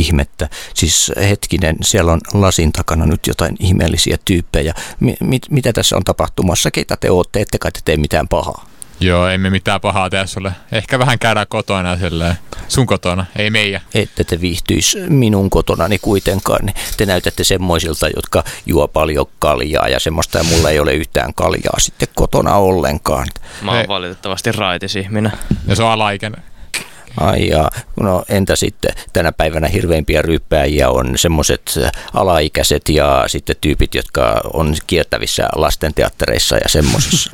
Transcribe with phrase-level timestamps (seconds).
[0.00, 0.48] ihmettä.
[0.74, 4.74] Siis hetkinen, siellä on lasin takana nyt jotain ihmeellisiä tyyppejä.
[5.00, 6.70] Mi- mit, mitä tässä on tapahtumassa?
[6.70, 7.40] Keitä te ootte?
[7.40, 8.70] Ette kai te tee mitään pahaa.
[9.00, 10.52] Joo, ei me mitään pahaa tee sulle.
[10.72, 12.34] Ehkä vähän käydään kotona silleen.
[12.68, 13.80] Sun kotona, ei meidän.
[13.94, 16.72] Ette te viihtyis minun kotonani kuitenkaan.
[16.96, 21.78] Te näytätte semmoisilta, jotka juo paljon kaljaa ja semmoista, ja mulla ei ole yhtään kaljaa
[21.78, 23.26] sitten kotona ollenkaan.
[23.62, 23.88] Mä oon Ei.
[23.88, 25.32] valitettavasti raitis ihminen.
[25.66, 26.42] Ja se on alaikäinen.
[27.16, 27.70] Ai jaa.
[28.00, 31.78] no entä sitten tänä päivänä hirveimpiä ryppääjiä on semmoiset
[32.14, 37.30] alaikäiset ja sitten tyypit, jotka on kiertävissä lastenteattereissa ja semmoisissa.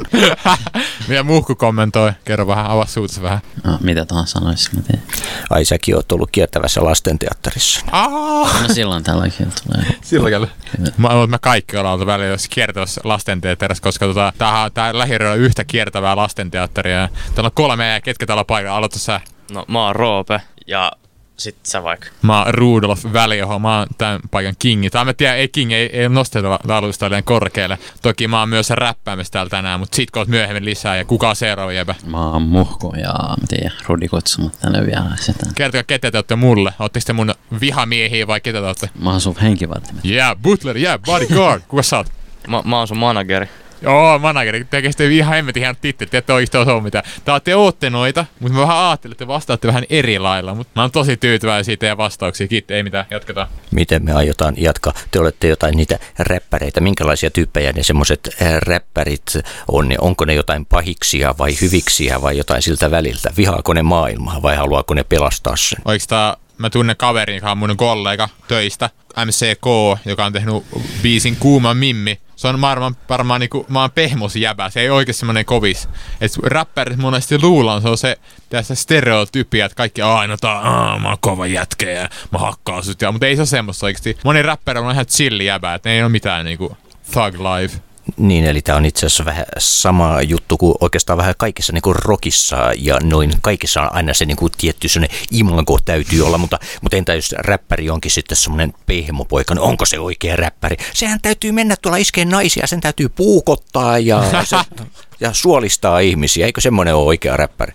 [1.08, 2.12] Mitä muuhku kommentoi?
[2.24, 3.40] Kerro vähän, avaa suutus vähän.
[3.64, 5.02] No, mitä tahansa sanoisi, mä teen.
[5.50, 7.80] Ai säkin oot ollut kiertävässä lastenteatterissa.
[7.92, 8.62] Aa!
[8.62, 9.86] No silloin tälläkin tulee.
[10.02, 10.48] Sillä kyllä.
[10.96, 15.30] Mä, mä, mä kaikki ollaan oltu välillä jos kiertävässä lastenteatterissa, koska tota, tää, tää lähiöllä
[15.30, 16.96] on yhtä kiertävää lastenteatteria.
[17.00, 18.76] Ja Täällä on kolme ja ketkä täällä paikalla.
[18.78, 19.20] Aloita sä.
[19.50, 20.92] No mä oon Roope ja
[21.36, 22.06] sit sä vaikka.
[22.22, 24.90] Mä oon Rudolf Välioho, mä oon tämän paikan kingi.
[24.90, 27.78] Tai mä tiedän, ei king, ei, ei nosteta laulusta liian korkealle.
[28.02, 31.36] Toki mä oon myös räppäämässä täällä tänään, mutta sit koot myöhemmin lisää ja kuka on
[31.36, 31.94] seuraava jäbä.
[32.06, 35.46] Mä oon muhku ja mä tiedän, Rudi kutsumat tänne vielä sitä.
[35.54, 36.72] Kertokaa, ketä te olette mulle.
[36.78, 38.90] Ootteko te mun vihamiehiä vai ketä te olette?
[39.00, 40.04] Mä oon sun henkivartimet.
[40.04, 41.62] Yeah, butler, yeah, bodyguard.
[41.68, 42.06] Kuka sä oot?
[42.48, 43.48] Mä, mä oon sun manageri.
[43.86, 47.04] Joo, manageri, tekee sitten ihan hemmetin hienot tittelit, te ette oikeasti osaa mitään.
[47.24, 50.72] Tää te ootte noita, mutta mä vähän ajattelin, että te vastaatte vähän eri lailla, mutta
[50.76, 52.48] mä oon tosi tyytyväinen siitä ja vastauksia.
[52.48, 53.48] Kiitos, ei mitään, jatketaan.
[53.70, 54.92] Miten me aiotaan jatkaa?
[55.10, 56.80] Te olette jotain niitä räppäreitä.
[56.80, 59.32] Minkälaisia tyyppejä ne semmoiset räppärit
[59.68, 59.88] on?
[59.98, 63.32] Onko ne jotain pahiksia vai hyviksiä vai jotain siltä väliltä?
[63.36, 65.78] Vihaako ne maailmaa vai haluaako ne pelastaa sen?
[65.84, 68.90] Oikeastaan mä tunnen kaverin, joka on mun kollega töistä,
[69.24, 69.66] MCK,
[70.04, 70.54] joka on tehnyt
[71.02, 72.20] biisin Kuuma Mimmi.
[72.36, 75.88] Se on varmaan, varmaan niinku, mä oon pehmos jäbä, se ei oikeesti semmonen kovis.
[76.20, 78.16] Et räppärit monesti luullaan, se on se
[78.48, 83.02] tässä stereotypia, että kaikki aina tää, aah, mä oon kova jätkä ja mä hakkaan sut.
[83.02, 84.18] Ja, mutta ei se ole semmoista oikeesti.
[84.24, 86.76] Moni räppäri on ihan chilli jäbä, että ei ole mitään niinku
[87.12, 87.85] thug life.
[88.16, 91.96] Niin, eli tämä on itse asiassa vähän sama juttu kuin oikeastaan vähän kaikissa niin kuin
[91.96, 96.58] rockissa ja noin kaikissa on aina se niin kuin tietty sellainen imago täytyy olla, mutta,
[96.82, 100.76] mutta entä jos räppäri onkin sitten semmoinen pehmopoika, niin onko se oikea räppäri?
[100.94, 104.56] Sehän täytyy mennä tuolla iskeen naisia, sen täytyy puukottaa ja, se,
[105.20, 107.72] ja suolistaa ihmisiä, eikö semmoinen ole oikea räppäri?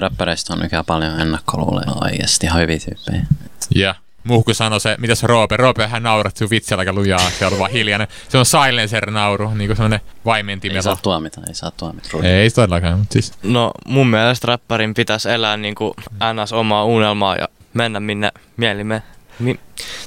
[0.00, 3.26] Räppäreistä on nykyään paljon ennakkoluuleja oikeasti ihan hyviä tyyppejä.
[3.74, 4.01] Ja yeah.
[4.24, 5.56] Muhku sanoi se, mitäs Roope?
[5.56, 8.08] Roope hän naurat sun vitsellä aika lujaa, se on vaan hiljainen.
[8.28, 10.82] Se on silencer-nauru, niinku semmonen Ei vaimentimellä.
[10.82, 12.08] saa tuomita, ei saa tuomita.
[12.12, 12.26] Rudi.
[12.26, 15.94] Ei todellakaan, mutta siis No mun mielestä räppärin pitäisi elää niinku
[16.42, 16.52] ns.
[16.52, 19.02] omaa unelmaa ja mennä minne mieli me,
[19.38, 19.60] mi,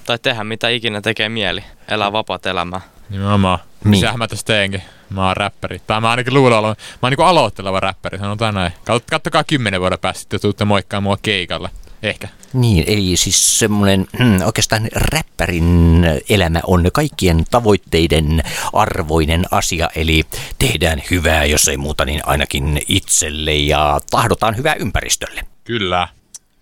[0.05, 1.63] tai tehdä mitä ikinä tekee mieli.
[1.87, 2.81] Elää vapaat elämää.
[3.09, 3.59] nimenomaan.
[3.83, 3.89] Niin.
[3.91, 4.81] Misähän mä tässä teenkin?
[5.09, 5.81] Mä oon räppäri.
[5.87, 6.75] Tai mä ainakin luulen olevan.
[6.79, 8.71] Mä oon niinku aloitteleva räppäri, sanotaan näin.
[8.71, 11.69] Kat- Kattokaa kymmenen vuoden päästä, sitten tuutte moikkaa mua keikalla.
[12.05, 12.27] Ehkä.
[12.53, 18.43] Niin, eli siis semmoinen mm, oikeastaan räppärin elämä on kaikkien tavoitteiden
[18.73, 20.23] arvoinen asia, eli
[20.59, 25.41] tehdään hyvää, jos ei muuta, niin ainakin itselle ja tahdotaan hyvää ympäristölle.
[25.63, 26.07] Kyllä.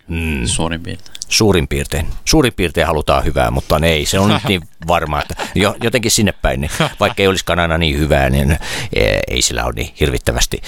[0.07, 1.17] Mm, Suurin piirtein.
[1.33, 2.07] Suurin piirtein.
[2.25, 4.05] Suurin piirtein halutaan hyvää, mutta ne ei.
[4.05, 7.77] Se on nyt niin varmaa, että jo, jotenkin sinne päin, niin vaikka ei olisikaan aina
[7.77, 8.51] niin hyvää, niin
[8.95, 10.61] eh, ei sillä ole niin hirvittävästi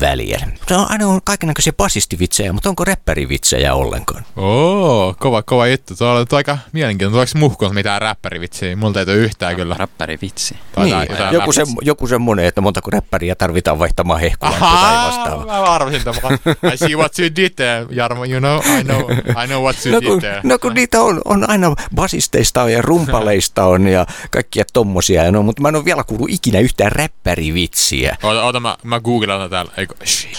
[0.00, 0.40] väliä.
[0.68, 4.24] Se on aina on kaikenlaisia basistivitsejä, mutta onko räppärivitsejä ollenkaan?
[4.36, 5.96] Oo, kova, kova juttu.
[5.96, 7.32] Tuo on aika mielenkiintoista.
[7.32, 8.76] Tuleeko muhkuun mitään räppärivitsiä?
[8.76, 9.76] Multa ei tule yhtään kyllä.
[9.78, 10.56] Räppäri vitsi.
[10.74, 10.96] Tai Niin,
[11.32, 15.46] joku, se, joku semmoinen, että montako räppäriä tarvitaan vaihtamaan tai Ahaa, vastaavaa.
[15.46, 16.38] mä arvasin tämän.
[16.74, 19.10] I see what you did there, Jarmo, you know, I know,
[19.44, 22.72] I know what you No did kun, no kun niitä on, on aina basisteista on
[22.72, 26.92] ja rumpaleista on ja kaikkia tommosia, no, mutta mä en ole vielä kuullut ikinä yhtään
[26.92, 28.16] räppärivitsiä.
[28.22, 29.72] Oota, oota mä, mä googlaan täällä.
[29.76, 29.94] Eikö.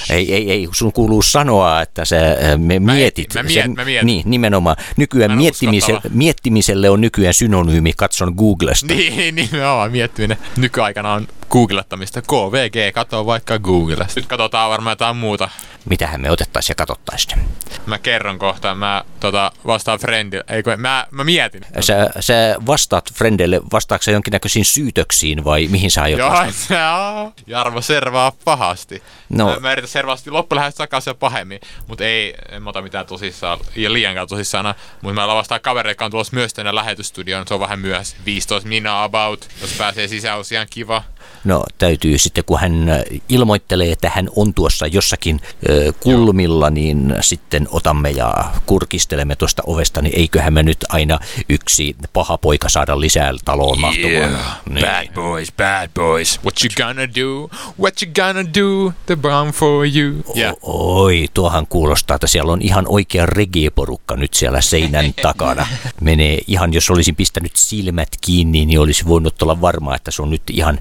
[0.10, 3.34] Ei, ei, ei, sun kuuluu sanoa, että sä äh, me Mä mietit.
[3.34, 4.06] mä mietin, sen- mä mietin.
[4.06, 4.76] Niin, nimenomaan.
[4.98, 8.94] Nykyään miettimise, miettimiselle on nykyään synonyymi, katson Googlesta.
[8.94, 10.38] Niin, nimenomaan miettiminen.
[10.58, 12.22] Nykyaikana on googlettamista.
[12.22, 14.14] KVG, kato vaikka Googlesta.
[14.16, 15.50] Nyt katsotaan varmaan jotain muuta.
[15.90, 17.40] Mitähän me otettaisiin ja katsottaisiin.
[17.86, 20.44] Mä kerron kohta, mä tota, vastaan friendille.
[20.50, 21.66] Eikö, mä, mä mietin.
[21.80, 26.96] Sä, sä vastaat Frendelle, vastaatko sä jonkinnäköisiin syytöksiin vai mihin sä aiot Joo, vastata?
[27.22, 27.34] on.
[27.48, 29.04] Jarmo servaa pahasti.
[29.30, 29.46] No.
[29.50, 33.94] Mä, mä yritän servaasti loppulähes takaisin pahemmin, mutta ei, en mä ota mitään tosissaan, ja
[33.94, 34.76] liiankaan tosissaan.
[35.02, 38.18] Mutta mä lavastaan kavereita, jotka on tulossa myös tänne lähetystudioon, se on vähän myöhässä.
[38.26, 41.04] 15 minaa about, jos pääsee sisään, olisi ihan kiva.
[41.44, 47.16] No täytyy sitten, kun hän äh, ilmoittelee, että hän on tuossa jossakin ö, kulmilla, niin
[47.22, 48.34] sitten otamme ja
[48.66, 54.38] kurkistelemme tuosta ovesta, niin eiköhän me nyt aina yksi paha poika saada lisää taloon mahtumaan.
[54.70, 54.86] Niin.
[54.86, 56.40] Bad boys, bad boys.
[56.44, 57.50] What you gonna do?
[57.80, 58.94] What you gonna do?
[59.06, 60.24] The brown for you.
[60.38, 60.56] Yeah.
[60.62, 65.68] Oi, tuohan kuulostaa, että siellä on ihan oikea reggae-porukka nyt siellä seinän takana.
[66.02, 70.30] Menee ihan, jos olisin pistänyt silmät kiinni, niin olisi voinut olla varma, että se on
[70.30, 70.80] nyt ihan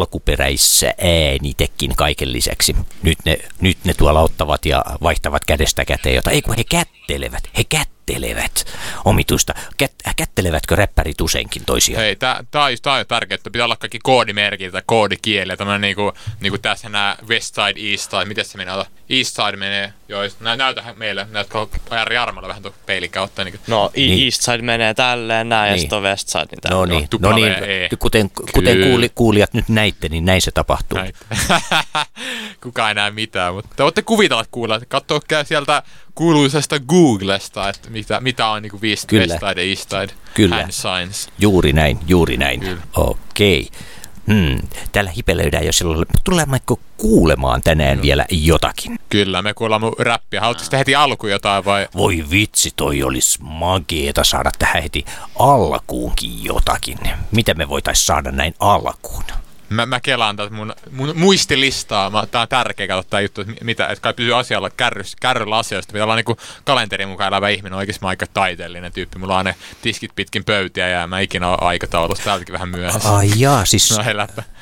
[0.00, 2.76] alkuperäissä äänitekin kaiken lisäksi.
[3.02, 7.44] Nyt ne, nyt ne tuolla ottavat ja vaihtavat kädestä käteen, jota ei kun he kättelevät,
[7.56, 7.99] he kättelevät.
[9.04, 9.54] Omituista.
[9.76, 12.02] Kät, kättelevätkö räppärit useinkin toisiaan?
[12.02, 15.56] Hei, tää, tää, on, on tärkeää, että pitää olla kaikki koodimerkit tai koodikieliä.
[15.56, 18.84] Tämmönen niinku, niinku tässä nää West Side, East Side, miten se menee?
[19.10, 23.44] East Side menee, joo, nä, näytähän meille, näytkö Jari Jarmalla vähän tuon peilin kautta.
[23.44, 24.10] Niin, No, Niin.
[24.10, 24.24] niin.
[24.24, 25.80] East Side menee tälleen näin ja Niin.
[25.80, 26.70] sitten on West Side niin.
[26.70, 27.88] No niin, no niin E.
[27.98, 30.98] kuten, kuten kuuli, kuulijat nyt näitte, niin näin se tapahtuu.
[30.98, 31.12] näin.
[32.62, 35.82] Kuka ei näe mitään, mutta te voitte kuvitella kuulla, katsoa sieltä
[36.14, 39.26] kuuluisesta Googlesta, että mitä, mitä on niinku West, Kyllä.
[39.34, 40.56] West Side East Side Kyllä.
[40.56, 41.28] hand signs.
[41.38, 42.60] Juuri näin, juuri näin.
[42.60, 42.82] Kyllä.
[42.96, 43.68] Okei.
[44.26, 44.58] Hmm,
[44.92, 46.06] täällä hipelöidään jo silloin.
[46.24, 48.02] Tulemmeko kuulemaan tänään no.
[48.02, 48.98] vielä jotakin?
[49.08, 50.40] Kyllä, me kuullaan mun räppiä.
[50.40, 51.88] Haluatteko te heti alku jotain vai?
[51.96, 55.04] Voi vitsi, toi olisi mageeta saada tähän heti
[55.38, 56.98] alkuunkin jotakin.
[57.32, 59.24] Mitä me voitais saada näin alkuun?
[59.70, 62.10] Mä, mä kelaan tätä mun, mun muistilistaa.
[62.10, 65.58] Mä, tää on tärkeä katsoa tää juttu, että mitä, että kai pysyy asialla kärrys, kärryllä
[65.58, 65.92] asioista.
[65.92, 67.78] Pitää olla niinku kalenterin mukaan elävä ihminen.
[67.78, 69.18] Oikeesti mä aika taiteellinen tyyppi.
[69.18, 72.24] Mulla on ne tiskit pitkin pöytiä ja mä ikinä oon aikataulussa.
[72.24, 73.16] Täältäkin vähän myöhässä.
[73.16, 74.04] Ai jaa, siis, No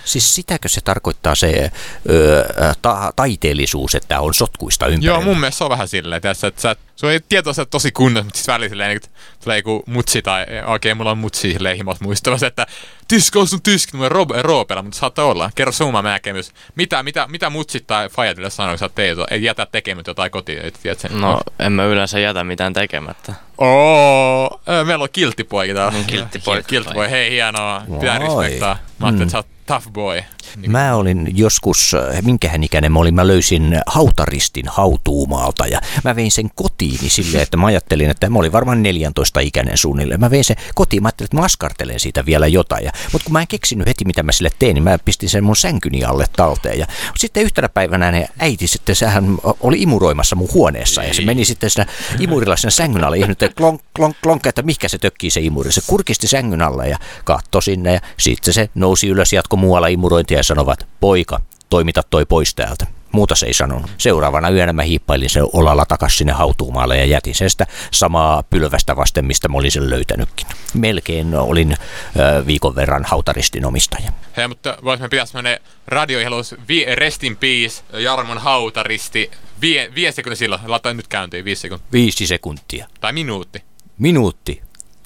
[0.05, 1.71] siis sitäkö se tarkoittaa se
[2.11, 2.45] ö,
[2.83, 5.13] ta- taiteellisuus, että on sotkuista ympärillä?
[5.13, 8.25] Joo, mun mielestä se on vähän silleen, tässä, että sä, se on tietoisesti tosi kunnossa,
[8.25, 9.09] mutta siis välillä silleen, että
[9.45, 12.67] tulee joku mutsi tai okei, mulla on mutsi silleen himos muistamassa, että
[13.09, 15.51] tyskö on sun tyski, mun ro- roopella, mutta saattaa olla.
[15.55, 16.53] Kerro sun oma näkemys.
[16.75, 20.31] Mitä, mitä, mitä mutsit tai fajat yleensä sanoo, kun sä teet, ei jätä tekemättä jotain
[20.31, 21.21] kotiin, tiedät sen?
[21.21, 23.35] No, en mä yleensä jätä mitään tekemättä.
[23.59, 25.93] Oo, meillä on kilttipoika täällä.
[25.93, 26.63] Niin, kilttipoi.
[26.63, 27.83] Kilttipoi, hei hienoa.
[28.01, 28.79] Pitää respektaa.
[28.99, 30.23] Mä ajattelin, että sä oot tough boy.
[30.57, 36.17] Niin, Mä olin joskus, äh, minkähän ikäinen mä olin, mä löysin hautaristin hautuumaalta ja mä
[36.17, 40.21] vein sen kotiini silleen, että mä ajattelin, että mä olin varmaan 14 ikäinen suunnilleen.
[40.21, 42.85] Mä vein sen kotiin, mä ajattelin, että mä askartelen siitä vielä jotain.
[42.85, 45.45] Ja, mutta kun mä en keksinyt heti, mitä mä sille tein, niin mä pistin sen
[45.45, 46.79] mun sänkyni alle talteen.
[46.79, 46.87] Ja
[47.17, 51.71] sitten yhtenä päivänä ne äiti sitten, sehän oli imuroimassa mun huoneessa ja se meni sitten
[51.71, 51.87] siinä
[52.21, 55.73] imurilla sen sängyn alle ihmetteli, että klonk, klonk, klonk, että mikä se tökkii se imuri.
[55.73, 60.38] Se kurkisti sängyn alle ja katsoi sinne ja sitten se nousi ylös, jatko muualla imurointia
[60.39, 61.41] ja sanovat, poika,
[61.71, 62.87] toimita toi pois täältä.
[63.13, 63.91] Muuta se ei sanonut.
[63.99, 68.97] Seuraavana yönä mä hiippailin sen olalla takas sinne hautuumaalle ja jätin sen sitä samaa pylvästä
[68.97, 70.47] vasten, mistä mä olin sen löytänytkin.
[70.75, 74.13] Melkein olin ö, viikon verran hautaristin omistaja.
[74.37, 76.55] Hei, mutta vois me pitää semmonen radioihelus,
[76.95, 79.31] rest in peace, Jarmon hautaristi.
[79.61, 81.89] Vie, vie sekunti silloin, laita nyt käyntiin, viisi sekuntia.
[81.93, 82.89] Viisi sekuntia.
[83.01, 83.63] Tai minuutti.
[83.99, 84.63] Minuutti.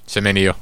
[0.06, 0.55] Se meni jo.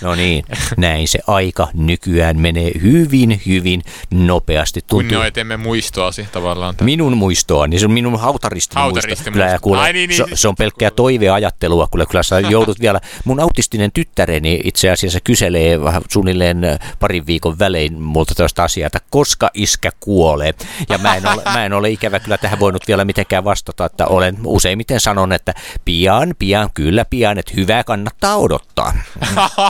[0.00, 0.44] No niin,
[0.76, 4.80] näin se aika nykyään menee hyvin, hyvin nopeasti.
[4.80, 6.74] Tuntuu, Kunnioitemme muistoasi tavallaan.
[6.80, 8.94] minun muistoani, se on minun hautaristini muisto.
[8.94, 9.62] Hautaristin Kyllä, ja muisto.
[9.62, 13.00] kuule, Ai niin, niin, se, se on pelkkää toiveajattelua, kyllä, kyllä sä joudut vielä.
[13.24, 16.62] Mun autistinen tyttäreni itse asiassa kyselee vähän suunnilleen
[17.00, 20.54] parin viikon välein multa tästä asiaa, että koska iskä kuolee.
[20.88, 24.06] Ja mä en, ole, mä en ole ikävä kyllä tähän voinut vielä mitenkään vastata, että
[24.06, 25.54] olen useimmiten sanon, että
[25.84, 28.92] pian, pian, kyllä pian, että hyvää kannattaa odottaa.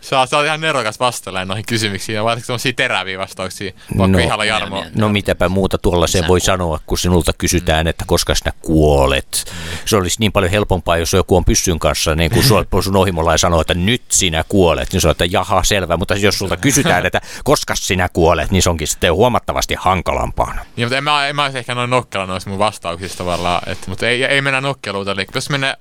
[0.00, 3.72] Sä, sä oot ihan nerokas vastailemaan noihin kysymyksiin, ja varsinkin semmosia teräviä vastauksia.
[3.98, 4.24] Vaikka No.
[4.24, 4.84] ihalla Jarmo.
[4.94, 9.52] No mitäpä muuta tuollaiseen voi sanoa, kun sinulta kysytään, että koska sinä kuolet.
[9.84, 13.32] Se olisi niin paljon helpompaa, jos joku on pyssyn kanssa, niin kuin sun, sun ohimolla
[13.32, 14.92] ja sanoo, että nyt sinä kuolet.
[14.92, 15.96] Niin se on, että jaha, selvä.
[15.96, 20.54] Mutta jos sulta kysytään, että koska sinä kuolet, niin se onkin sitten huomattavasti hankalampaa.
[20.76, 23.62] Niin, mutta en mä, en mä olisi ehkä noin nokkela noissa mun vastauksista tavallaan.
[23.66, 25.18] Et, mutta ei, ei mennä nokkeluuteen.
[25.18, 25.76] Eli jos mennä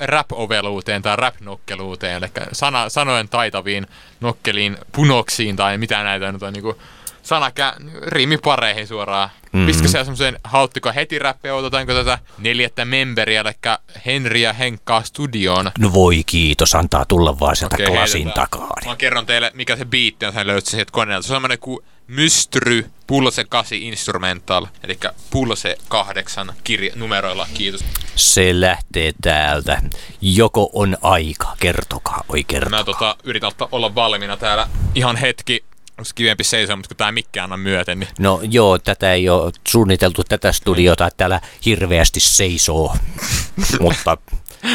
[0.00, 2.26] rap-oveluuteen tai rap-nokkeluuteen, eli
[2.58, 3.86] sana, sanojen taitaviin
[4.20, 6.78] nokkeliin, punoksiin tai mitä näitä nyt on niinku
[7.22, 7.74] sanakä,
[8.06, 9.30] riimipareihin suoraan.
[9.52, 9.66] Mm-hmm.
[9.66, 15.70] Pistäkö siellä semmoisen, hauttiko heti räppiä, otetaanko tätä neljättä memberiä, eli Henri ja Henkkaa studioon.
[15.78, 18.48] No voi kiitos, antaa tulla vaan sieltä Okei, klasin heitetään.
[18.50, 18.76] takaa.
[18.86, 21.26] Mä kerron teille, mikä se biitti on, sen löytsin sieltä koneelta.
[21.26, 24.98] Se on semmonen kuin Mystry Pulse 8 Instrumental, eli
[25.30, 27.84] Pulse 8 kirja, numeroilla, kiitos.
[28.16, 29.82] Se lähtee täältä.
[30.20, 32.78] Joko on aika, kertokaa, oi kertokaa.
[32.78, 35.64] Mä tota, yritän ottaa, olla valmiina täällä ihan hetki.
[35.98, 39.52] Olisi kivempi seisoa, mutta kun tää mikki anna myöten, niin No joo, tätä ei ole
[39.68, 42.96] suunniteltu tätä studiota, että täällä hirveästi seisoo.
[43.80, 44.16] Mutta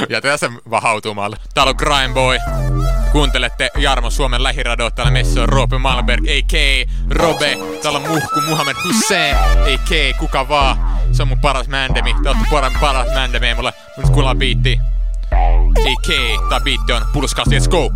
[0.09, 1.37] jätetään se vaan hautumalle.
[1.53, 2.37] Täällä on Grime Boy.
[3.11, 6.53] Kuuntelette Jarmo Suomen lähiradio, täällä messissä on Roope Malmberg, a.k.
[7.09, 7.57] Robe.
[7.81, 10.17] Täällä on Muhku Muhammed Hussein, a.k.
[10.19, 10.77] kuka vaan.
[11.11, 12.15] Se on mun paras mändemi.
[12.23, 12.45] Te ootte
[12.81, 13.73] paras, mändemi mulle.
[13.97, 14.79] Nyt kuullaan biitti.
[15.33, 16.39] A.k.
[16.49, 17.89] Tää biitti on Pulskas, let's go!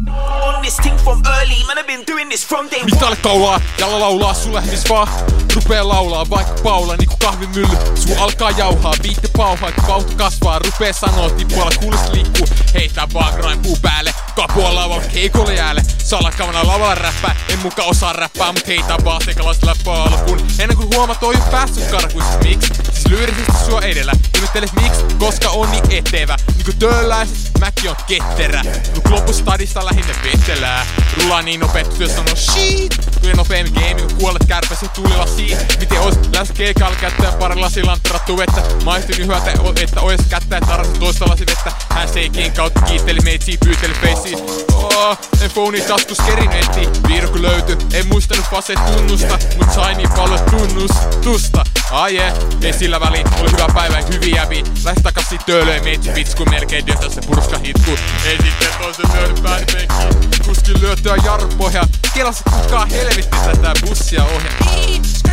[0.57, 1.77] on this thing from early, man.
[1.77, 3.61] I've been doing this from day Mitä olet kaulaa?
[3.77, 5.07] Jalla laulaa sulle mis vaan.
[5.55, 10.59] Rupee laulaa vaikka Paula niinku kahvimylly Suu alkaa jauhaa, viitte pauhaa kun vauhti kasvaa.
[10.59, 12.47] Rupee sanoo tippualla kuulis liikkuu.
[12.73, 14.13] Heittää vaan grind puu päälle.
[14.35, 15.81] Kapua lavalla keikolle jäälle.
[15.97, 17.35] Salakavana lavalla räppää.
[17.49, 20.39] En muka osaa räppää mut heitää vaan sekalaista läppää alkuun.
[20.59, 22.73] Ennen kuin huomaat jo päässyt karkuista miksi
[23.09, 24.13] lyyrisesti sua edellä.
[24.35, 25.03] Ihmettelet miksi?
[25.19, 26.35] Koska on niin etevä.
[26.55, 28.63] Niinku töölläiset mäki on ketterä.
[28.95, 30.85] Mut loppustadista lähinnä vetelää
[31.17, 32.97] Rullaa niin nopeet työ sanoo shit.
[33.21, 35.57] Kyllä nopeammin game kun kuolet kärpäsi tulilasiin.
[35.79, 40.99] Miten ois lähes keikalla käyttää pari lasilantrattu vettä Maistin yhä, että, ois kättä että tarvitsi
[40.99, 44.39] toista lasivettä Hän seikin kautta kiitteli meitsi pyyteli feissiin
[44.73, 50.09] oh, En phonei taskus kerin etti Viirukku löyty, en muistanut fase tunnusta Mut sai niin
[50.09, 52.33] paljon tunnustusta Ai yeah,
[52.63, 56.85] ei sillä väliin, oli hyvä päivä, hyviä jäbi Lähes takaisin töölöön meitsi vitsi kun melkein
[56.85, 57.91] työtä se purska hitku.
[58.25, 61.87] Ei sitten toisen pääni penkkiin Kuskin lyötyä jarrupohjaa.
[62.13, 65.26] Kelasi kukaan helvetti tätä bussia ohjaa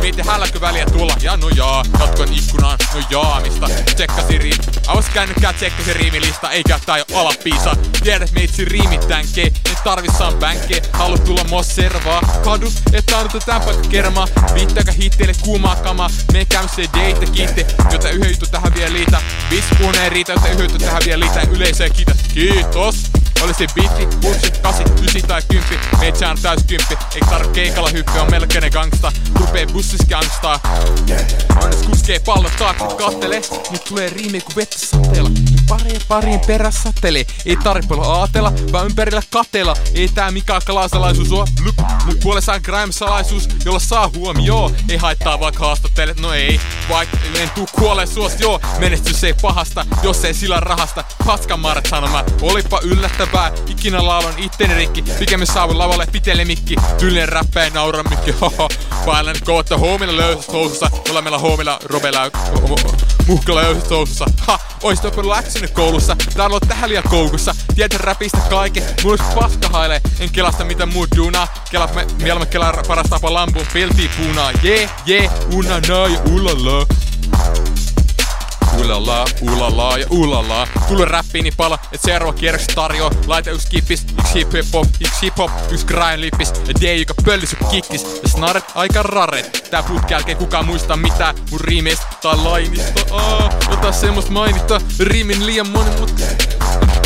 [0.00, 4.58] Mietin hälläkö väliä tulla, ja no jaa, katkoin ikkunaan, no jaamista, tsekkasin riim.
[4.86, 6.78] Avas kännykkää, tsekkasin riimilista, eikä
[7.12, 7.76] oo alapiisa.
[8.02, 12.20] Tiedät meitsi riimittänkee, en tarvissaan bänkkee, haluat tulla mua servaa.
[12.44, 17.66] Kadut, että on tämän paikka kermaa, viittääkä hitteille kuumaa kamaa, me käymme se date kiitte,
[17.92, 19.22] jota yhden juttu tähän vielä liitä.
[19.50, 23.17] Vitsi puhuneen riitä, jota yhden juttu tähän vielä liitä, yleisöä kiitä, kiitos.
[23.42, 26.98] Oli se bitti, pussi, kasi, ysi tai kymppi Meitsä on täys kymppi.
[27.14, 30.60] Eikä tarvi keikalla hyppi, on melkeinen gangsta Rupee bussis gangstaa
[31.62, 33.42] Onnes kuskee pallon taakse, kattele.
[33.70, 35.30] Nyt tulee riimi ku vettä sateella
[35.68, 36.78] parien parien perässä.
[36.82, 39.76] Satelee Ei tarvi paljon aatella, vaan ympärillä katella.
[39.94, 41.46] Ei tää mikään kalasalaisuus oo.
[41.62, 41.74] Blup.
[42.04, 44.76] Mut puolessaan grime-salaisuus, jolla saa huomioon.
[44.88, 46.60] Ei haittaa vaikka haastattelet, no ei.
[46.88, 48.60] Vaikka en tuu kuolee suos, joo.
[48.78, 51.04] Menestys ei pahasta, jos ei sillä rahasta.
[51.26, 53.52] Paskan maaret sanoma, olipa yllättävää.
[53.66, 55.02] Ikinä laulan itteni rikki.
[55.02, 56.76] Pikemmin saavun lavalle pitele mikki.
[56.98, 58.30] Tyylinen räppää ja naura mikki.
[58.40, 58.68] Haha
[59.06, 62.30] Vaellan kohta huomilla löysässä housussa Jolla meillä huomilla robella
[63.26, 64.58] Muhkalla löysässä housussa Ha!
[64.82, 65.30] Oisit oppinut
[65.60, 66.16] läksynyt koulussa.
[66.36, 67.54] Täällä on tähän liian koukussa.
[67.74, 71.54] Tiedät räpistä Mulla olisi paska haile En kelasta mitä muut duunaa.
[71.70, 73.66] Kela me mieluummin kelaa paras tapa lampuun.
[73.72, 74.52] Pilti puunaa.
[74.62, 75.30] Jee jee.
[75.52, 76.86] Una na ja ulala
[78.84, 80.68] Ulala, ulala ja ulala.
[80.88, 83.10] Kuule räppiini niin pala, et seuraava kierros tarjoaa.
[83.26, 86.52] Laita yks kippis, yks hip hop, yks hip hop, yks grind lippis.
[86.68, 88.02] Ja D, joka pöllisi kikkis.
[88.22, 89.68] Ja snaret aika raret.
[89.70, 93.14] Tää putki jälkeen kukaan muista mitään mun riimeistä tai lainista.
[93.14, 94.80] Aa, ota semmoista mainita.
[95.00, 96.22] Riimin liian monen, mut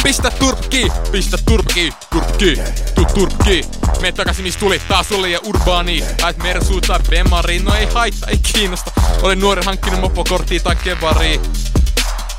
[0.02, 2.58] Pistä turpki, pistä turpki, turpki,
[2.94, 3.64] tu turpki.
[4.02, 6.04] Me takaisin mistä tuli, taas oli ja urbaani.
[6.22, 8.92] Äit Mersu tai Bemari, no ei haittaa, ei kiinnosta.
[9.22, 11.40] Olen nuori hankkinut mopokorttia tai kevaria.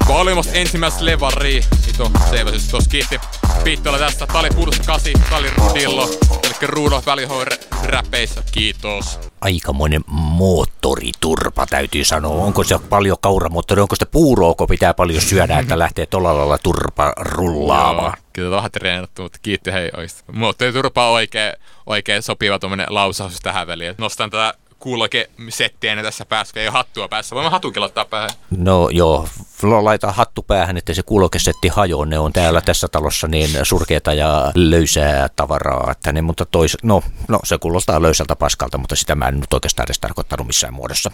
[0.07, 1.63] Valimasta ensimmäistä levaria.
[1.89, 3.19] Ito, seivasis tos kiitti.
[3.63, 4.27] Piittoilla tästä.
[4.27, 6.09] Tää oli Pulse 8, tää oli Rudillo.
[6.43, 7.47] Eli Rudo välihoin
[7.83, 8.43] räpeissä.
[8.51, 9.19] Kiitos.
[9.41, 12.43] Aikamoinen moottoriturpa täytyy sanoa.
[12.43, 17.13] Onko se paljon kauramoottori, onko sitä puuroa, pitää paljon syödä, että lähtee tuolla lailla turpa
[17.17, 18.13] rullaamaan?
[18.15, 19.91] Joo, kyllä vähän treenattu, mutta kiitti hei.
[20.31, 21.53] Moottoriturpa on oikein,
[21.85, 23.95] oikein sopiva tuommoinen lausaus tähän väliin.
[23.97, 27.35] Nostan tätä kuuloke settiä tässä päässä, ei ole hattua päässä.
[27.35, 28.29] Voimme hatukin laittaa päähän.
[28.57, 29.27] No joo,
[29.63, 32.05] laita hattu päähän, että se kuulokesetti hajoaa.
[32.05, 35.91] Ne on täällä tässä talossa niin surkeata ja löysää tavaraa.
[35.91, 39.53] Että ne, mutta tois, no, no, se kuulostaa löysältä paskalta, mutta sitä mä en nyt
[39.53, 41.11] oikeastaan edes tarkoittanut missään muodossa.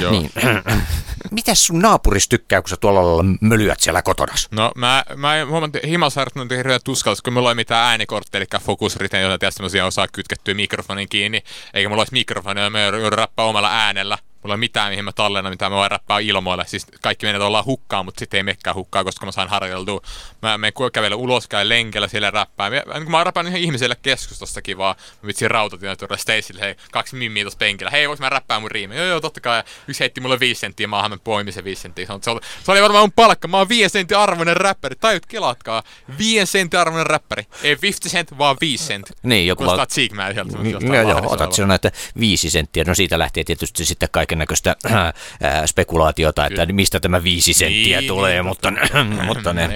[0.00, 0.12] Joo.
[0.12, 0.30] Niin.
[1.30, 4.32] Mitäs sun naapuris tykkää, kun sä tuolla lailla mölyät siellä kotona?
[4.50, 9.22] No mä, mä huomasin, että himasharjoittanut hirveän tuskallis, kun mulla ei mitään äänikortteja, eli fokusriten,
[9.22, 11.42] joita semmosia osaa kytkettyä mikrofonin kiinni,
[11.74, 14.18] eikä mulla olisi mikrofonia, mä joudun rappaa omalla äänellä.
[14.42, 16.64] Mulla ei mitään, mihin mä tallennan, mitä mä voin rappaa ilmoille.
[16.66, 20.00] Siis kaikki menee ollaan hukkaan, mutta sitten ei mekään hukkaa, koska mä saan harjoiteltua.
[20.42, 22.70] Mä menen kävellä ulos, käy lenkellä siellä rappaa.
[22.70, 24.96] Mä, kun mä rappaan ihan ihmiselle keskustastakin vaan.
[25.22, 27.90] Mä vitsin rautatin tuoda Stacelle, hei, kaksi mimmiä tuossa penkillä.
[27.90, 28.96] Hei, vois mä rappaa mun riimi?
[28.96, 29.62] Joo, joo, totta kai.
[29.88, 32.06] Yksi heitti mulle viisi senttiä maahan, mä poimin se viisi senttiä.
[32.20, 33.48] Se oli, se oli varmaan mun palkka.
[33.48, 34.96] Mä oon viisi sentin arvoinen räppäri.
[34.96, 35.82] Tajut, kelatkaa.
[36.18, 37.46] Viien sentin arvoinen räppäri.
[37.62, 39.12] Ei 50 cent, vaan viisi sent.
[39.22, 39.64] Niin, joku...
[39.64, 40.58] Kuulostaa Cheekman sieltä.
[40.58, 42.84] Niin, joo, joo, otat sinä näitä viisi senttiä.
[42.84, 45.12] No siitä lähtee tietysti sitten kaiken näköistä äh,
[45.66, 46.74] spekulaatiota, että Kyllä.
[46.74, 48.72] mistä tämä viisi senttiä niin, tulee, niin, mutta,
[49.26, 49.68] mutta ne...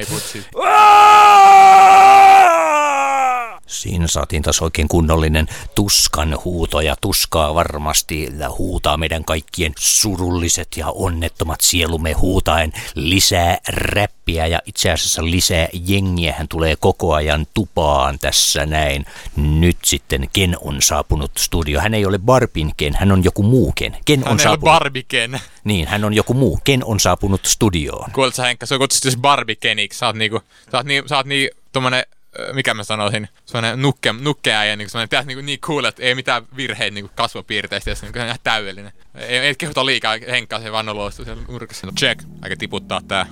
[3.67, 3.73] Ei.
[3.73, 10.91] Siinä saatiin taas oikein kunnollinen tuskan huuto ja tuskaa varmasti huutaa meidän kaikkien surulliset ja
[10.91, 18.19] onnettomat sielumme huutaen lisää räppiä ja itse asiassa lisää jengiä hän tulee koko ajan tupaan
[18.19, 19.07] tässä näin.
[19.37, 21.81] Nyt sitten Ken on saapunut studio.
[21.81, 23.97] Hän ei ole Barbin Ken, hän on joku muu Ken.
[24.05, 24.73] Ken on Hän ei ole saapunut.
[24.75, 25.41] Barbiken.
[25.65, 26.59] niin, hän on joku muu.
[26.65, 28.11] Ken on saapunut studioon.
[28.13, 29.99] Kuuletko sä Henkka, se kutsuttu siis Barbikeniksi.
[29.99, 30.41] Sä oot niinku,
[30.73, 32.16] sä oot niin, sä oot niin tommonen, ö,
[32.53, 36.43] mikä mä sanoisin, semmonen nukke, nukkeäjä, niin semmonen, tiedät, niinku, niin cool, että ei mitään
[36.57, 38.93] virheitä niinku kasvopiirteistä, ja se on niinku ihan täydellinen.
[39.15, 41.87] Ei, ei kehuta liikaa Henkkaa, se vaan nolostuu siellä nurkassa.
[41.99, 43.27] Check, aika tiputtaa tää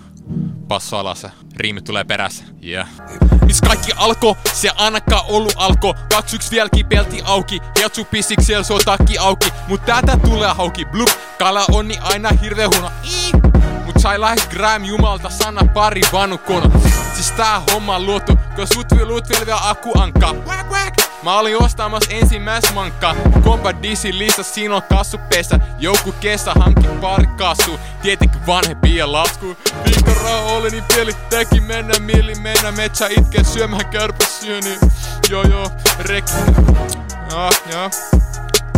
[0.68, 2.44] passo alas ja riimit tulee perässä.
[2.64, 2.88] Yeah.
[3.46, 5.94] Mis kaikki alko, se ainakaan ollut alko.
[5.94, 9.48] 21 vieläkin pelti auki, Heltsu pissiksi siellä se on takki auki.
[9.68, 12.90] Mut tätä tulee hauki, blup, kala onni aina hirveä huono.
[13.04, 13.53] Ii.
[14.04, 16.70] Sai lähes gram jumalta sana pari vanukono.
[17.14, 20.34] Siis tää homma luotu, kun sut vi vielä vielä aku anka.
[20.46, 20.94] Whack whack.
[21.22, 23.14] Mä olin ostamassa ensimmäis mankkaa.
[23.44, 25.58] Kompa disi lista, siinä on kassupesä.
[25.78, 27.80] Joku kesä hankki pari kassu.
[28.02, 29.56] Tietenkin vanhempien lasku.
[29.84, 34.78] Viikkoraa oli niin peli teki mennä milli mennä metsä itken syömään kärpäsyöni.
[35.30, 36.32] Joo joo, rekki.
[37.30, 37.90] Joo joo.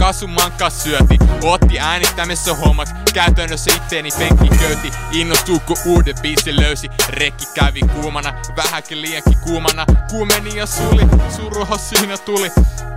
[0.00, 6.88] Kasumanka syöti, otti äänittämässä hommaks Käytännössä itteeni penkki köyti Innostuu kun uuden biisin löysi.
[7.08, 9.86] Rekki kävi kuumana, vähänkin liiankin kuumana.
[10.10, 11.02] Kuumeni ja suli,
[11.36, 12.52] suruha siinä tuli.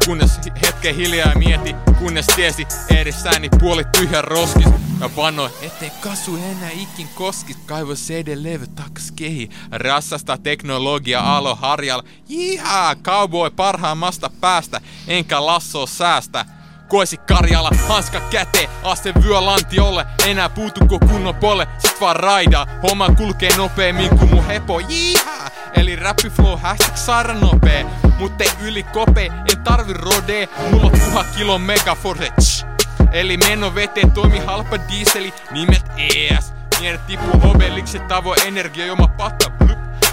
[0.06, 4.68] Kunnes hetken hiljaa mieti, kunnes tiesi Edessäni puoli tyhjä roskis.
[5.00, 7.58] Mä vannoin, ettei kasu enää ikin koskis.
[7.66, 9.50] Kaivo CD-levy takas kehi.
[9.72, 14.82] Rassasta teknologia alo harjal Jihaa, cowboy parhaimmasta päästä.
[15.08, 16.46] Enkä lasso säästä
[16.90, 20.06] Koisi Karjala, hanska käteen, ase vyö lantiolle.
[20.28, 22.68] Enää puutuko kunnon pole, sit vaan raidaa.
[22.84, 27.86] Homma kulkee nopeemmin kuin mun hepo, jihaa Eli rappi flow hashtag saira nopee.
[28.20, 30.50] Mut ei yli kopee, en tarvi rodee.
[30.72, 32.66] Mulla on tuhat kilon megaforce, tsch.
[33.12, 39.59] Eli meno veteen toimi halpa diiseli nimet ES Miehet tippuu obeliksi tavo energia joma patta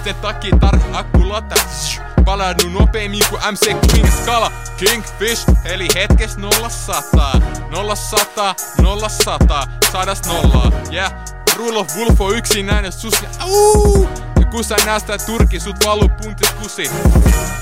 [0.07, 1.99] blup Sen takia tarvi akku lata Zzz.
[2.25, 7.41] Palaudu nopeammin kuin MC King Skala Kingfish eli hetkes nolla sataa.
[7.69, 9.67] Nolla sataa, nolla sataa.
[9.91, 11.13] Sadas nollaa, yeah.
[11.55, 13.25] Rule of Wolf on yksinäinen susi.
[13.39, 14.09] Auuu!
[14.39, 16.91] Ja kun sä näet sitä turki, sut valuu puntit kusi.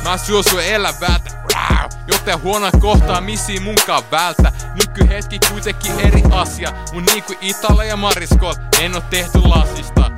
[0.04, 1.90] Mä suosun elä vältä Wow!
[2.08, 4.52] Joten huono kohtaa missi munkaan vältä.
[4.76, 6.74] Nykyhetki kuitenkin eri asia.
[6.94, 10.12] Mun niinku Itala ja Mariskol En oo tehty lasista.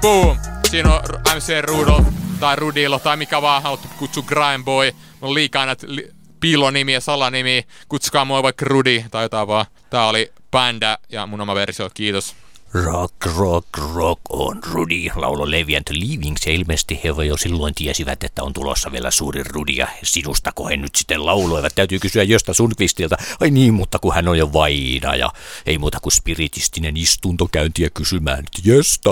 [0.00, 0.57] Boom!
[0.70, 1.02] Siinä on
[1.36, 2.06] MC Rudolf
[2.40, 4.92] tai Rudilo tai mikä vaan haluat kutsua Grindboy.
[5.22, 7.62] On liikaa näitä li- piilonimiä, salanimiä.
[7.88, 9.66] Kutsukaa mua vaikka Rudi tai jotain vaan.
[9.90, 11.90] Tää oli Panda ja mun oma versio.
[11.94, 12.34] Kiitos.
[12.74, 18.42] Rock, rock, rock on Rudi, laulo Leviant Leavings ja ilmeisesti he jo silloin tiesivät, että
[18.42, 21.74] on tulossa vielä suuri Rudi ja sinustako he nyt sitten lauloivat.
[21.74, 25.32] Täytyy kysyä Josta Sundqvistilta, ai niin, mutta kun hän on jo vaina ja
[25.66, 29.10] ei muuta kuin spiritistinen istuntokäyntiä kysymään, että Josta.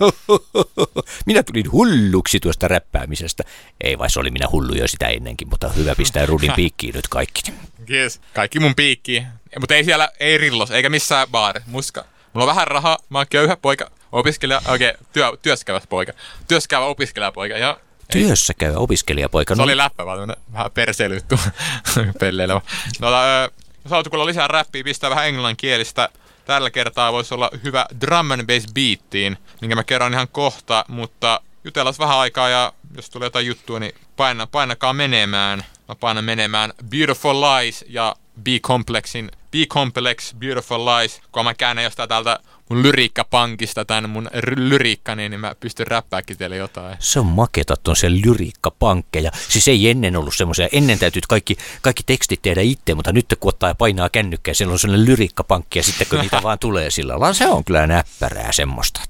[1.26, 3.42] Minä tulin hulluksi tuosta räppäämisestä.
[3.80, 7.08] Ei vai se oli minä hullu jo sitä ennenkin, mutta hyvä pistää Rudin piikkiin nyt
[7.08, 7.42] kaikki.
[7.90, 8.20] Yes.
[8.34, 9.22] Kaikki mun piikki.
[9.60, 11.60] Mutta ei siellä, ei rillos, eikä missään baari.
[11.66, 12.04] Muska.
[12.32, 16.12] Mulla on vähän rahaa, mä oon köyhä poika, opiskelija, oikein okay, työ, työskävä poika.
[16.48, 17.76] Työskävä opiskelijapoika ja
[18.12, 19.54] Työssä käyvä opiskelijapoika.
[19.54, 21.38] Se oli läppä vaan vähän perseilyttu
[22.20, 22.60] pelleilevä.
[23.00, 23.48] No, öö,
[23.84, 26.08] jos haluat kuulla lisää räppiä, pistää vähän englanninkielistä.
[26.44, 31.40] Tällä kertaa voisi olla hyvä drum and bass beattiin, minkä mä kerron ihan kohta, mutta
[31.64, 35.64] jutellaan vähän aikaa ja jos tulee jotain juttua, niin paina, painakaa menemään.
[35.88, 41.20] Mä painan menemään Beautiful Lies ja B-Complexin B-Complex Beautiful Lies.
[41.32, 42.38] Kun mä käännän jostain täältä
[42.72, 46.96] mun lyriikkapankista tän mun r- lyriikkani, niin mä pystyn räppääkin teille jotain.
[46.98, 49.30] Se on maketa on se lyriikkapankkeja.
[49.48, 50.68] Siis ei ennen ollut semmoisia.
[50.72, 54.72] Ennen täytyy kaikki, kaikki tekstit tehdä itse, mutta nyt kun ottaa ja painaa kännykkää, siellä
[54.72, 58.52] on sellainen lyriikkapankki ja sitten kun niitä vaan tulee sillä lailla, se on kyllä näppärää
[58.52, 59.00] semmoista.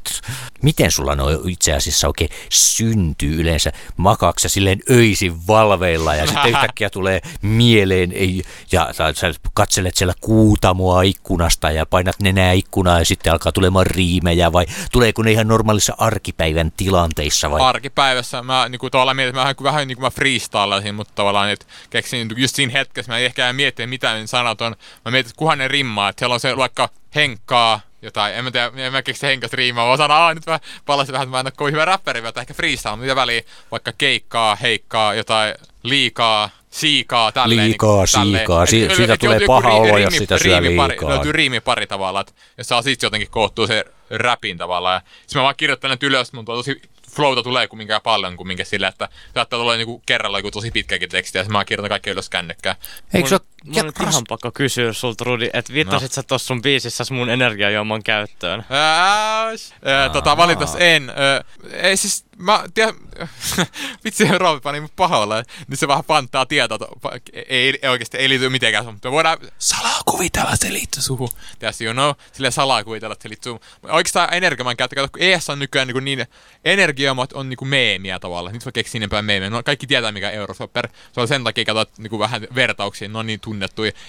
[0.62, 3.72] Miten sulla no itse asiassa oikein syntyy yleensä?
[3.96, 11.03] Makaaksa silleen öisin valveilla ja sitten yhtäkkiä tulee mieleen ei, ja sä katselet siellä kuutamoa
[11.03, 15.94] ikkunasta ja painat nenää ikkunaa ja sitten alkaa tulemaan riimejä vai tuleeko ne ihan normaalissa
[15.98, 17.60] arkipäivän tilanteissa vai?
[17.60, 18.42] Arkipäivässä.
[18.42, 22.40] Mä niinku tavallaan mietin, mä vähän, vähän niinku mä freestylasin, mutta tavallaan että keksin niinku
[22.40, 24.76] just siinä hetkessä, mä en ehkä mietin, mitä ne sanat on.
[25.04, 28.50] Mä mietin, että kuhan ne rimmaa, että siellä on se vaikka henkkaa, jotain, en mä
[28.50, 31.40] tiedä, en mä keksi henkasta riimaa, vaan sanon, aah, nyt mä palasin vähän, että mä
[31.40, 36.50] en ole kovin hyvä räppäri, mutta ehkä freestyle, mitä väliä, vaikka keikkaa, heikkaa, jotain liikaa,
[36.72, 37.68] siikaa, tälleen.
[37.68, 38.40] Liikaa, niin, tälleen.
[38.40, 38.66] siikaa.
[38.66, 41.08] Si- Et- et- siitä tulee paha ri- olo, jos sitä syö riimipari- liikaa.
[41.08, 45.00] Löytyy riimipari tavallaan, että jos saa siitä jotenkin koottua se räpin tavallaan.
[45.20, 49.08] Sitten mä vaan kirjoittelen nyt ylös, mun tosi flowta tulee kumminkaan paljon kumminkin sillä, että
[49.35, 52.76] saattaa tulla niinku kerralla joku tosi pitkäkin teksti ja mä kirjoitan kaikki ylös kännykkään.
[53.14, 56.14] Eikö se ole Mun on ihan pakko kysyä sulta, Rudi, että viittasit no.
[56.14, 58.64] sä tossa sun biisissä mun energiajuoman käyttöön?
[58.70, 59.75] Ääs.
[59.85, 61.11] Ää, tota, valitettavasti en.
[61.11, 62.94] Ää, ei siis, mä tiedän,
[64.05, 65.44] vitsi, Roopi pani mut pahoille.
[65.68, 69.12] Nyt se vähän pantaa tietoa, to- pa- ei, ei oikeasti ei liity mitenkään, mutta me
[69.12, 71.29] voidaan salaa kuvitella, että se liittyy suhun.
[71.59, 73.61] Tiedätkö, you know, sille salaa kuvitella, että se liittyy suhun.
[73.94, 76.27] Oikeastaan energiaman käyttö, kato, kun ES on nykyään niin, niin
[76.64, 78.55] energiamat on niin meemiä tavallaan.
[78.55, 79.51] Nyt voi keksiä enempää meemiä.
[79.51, 80.88] No, kaikki tietää, mikä Eurosopper.
[81.12, 83.51] Se on sen takia, katsot niin vähän vertauksia, ne on niin tunnettuja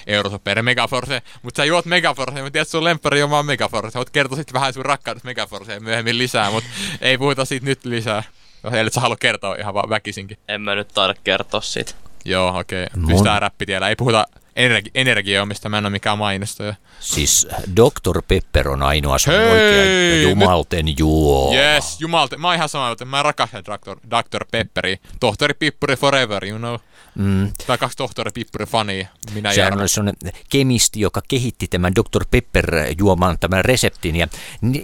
[0.07, 1.21] Eurosopper ja Megaforce.
[1.41, 3.97] Mutta sä juot Megaforce, mä tiedän, että sun lemppari on vaan Megaforce.
[3.97, 6.69] Voit kertoa sitten vähän sun rakkaudesta Megaforceen myöhemmin lisää, mutta
[7.01, 8.23] ei puhuta siitä nyt lisää.
[8.71, 10.37] Eli sä halua kertoa ihan vaan väkisinkin.
[10.47, 11.93] En mä nyt taida kertoa siitä.
[12.25, 12.83] Joo, okei.
[12.83, 13.07] Okay.
[13.07, 13.89] Pistää räppitiellä.
[13.89, 16.75] Ei puhuta energi- energiaa, mistä mä en ole mikään mainostaja.
[16.99, 18.21] Siis Dr.
[18.27, 19.51] Pepper on ainoa sun Hei!
[19.51, 21.53] oikea jumalten juo.
[21.55, 22.37] Yes, jumalta.
[22.37, 23.97] Mä oon ihan sama, että mä rakastan Dr.
[24.09, 24.45] Dr.
[24.51, 24.97] Pepperi.
[25.19, 26.79] Tohtori Pippuri forever, you know.
[27.15, 27.51] Mm.
[27.67, 29.07] Tai kaksi tohtori Pippuri fania.
[29.33, 29.81] Minä Sehän Jarno.
[29.81, 32.25] oli sellainen kemisti, joka kehitti tämän Dr.
[32.31, 34.15] Pepper-juoman tämän reseptin.
[34.15, 34.27] Ja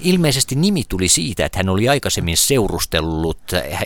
[0.02, 3.40] ilmeisesti nimi tuli siitä, että hän oli aikaisemmin seurustellut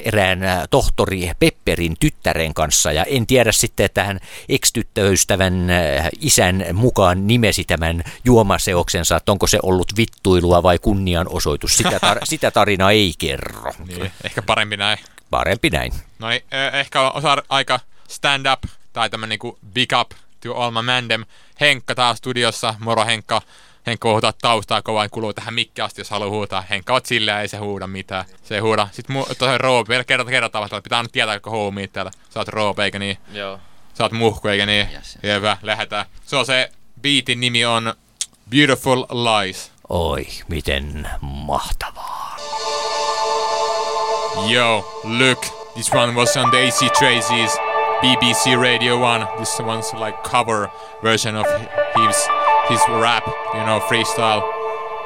[0.06, 2.92] erään äh, tohtori Pepperin tyttären kanssa.
[2.92, 9.48] Ja en tiedä sitten, että hän ex-tyttöystävän äh, isän mukaan nimesi tämän juomaseoksensa, että onko
[9.48, 11.78] se ollut vittuilua vai kunnianosoitus.
[11.78, 13.72] Sitä, tar- sitä tarina ei kerro.
[13.88, 14.98] Niin, ehkä parempi näin.
[15.30, 15.94] Parempi näin.
[16.20, 18.64] No niin, eh, ehkä on osa aika stand up
[18.94, 20.12] tai tämmönen niinku big up
[20.44, 21.26] to Alma Mandem.
[21.62, 23.42] Henkka taas studiossa, moro Henkka.
[23.88, 26.62] Henkka voi huutaa taustaa kovaa, kuluu tähän mikki asti, jos haluaa huutaa.
[26.70, 28.26] Henkka on silleen, ei se huuda mitään.
[28.44, 28.88] Se ei huuda.
[28.92, 32.12] Sitten mu- tosiaan Roope, vielä kerta kertaa vasta, pitää nyt tietää koko homia täällä.
[32.30, 33.18] Sä oot Roope, eikä niin?
[33.32, 33.60] Joo.
[33.94, 34.88] Sä oot muhku, eikä niin?
[34.94, 35.36] Yes, yes.
[35.36, 36.06] Hyvä, lähetään.
[36.26, 37.94] Se on se, biitin nimi on
[38.50, 39.72] Beautiful Lies.
[39.90, 42.38] Oi, miten mahtavaa.
[44.50, 47.73] Yo, look, this one was on the AC Tracy's
[48.04, 49.40] BBC Radio 1.
[49.40, 50.70] This one's like cover
[51.02, 51.46] version of
[51.96, 52.28] his
[52.68, 54.44] his rap, you know, freestyle.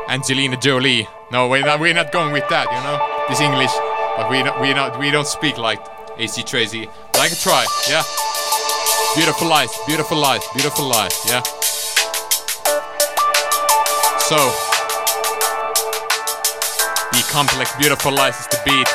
[0.09, 1.07] Angelina Jolie.
[1.31, 2.97] No, we're not, we're not going with that, you know,
[3.29, 3.71] this English,
[4.17, 5.79] but we not, we not we don't speak like
[6.17, 6.89] AC Tracy.
[7.13, 8.01] Like a try, yeah.
[9.15, 11.43] Beautiful life, beautiful life, beautiful life, yeah.
[14.25, 14.37] So,
[17.13, 18.89] the complex, beautiful life is the beat.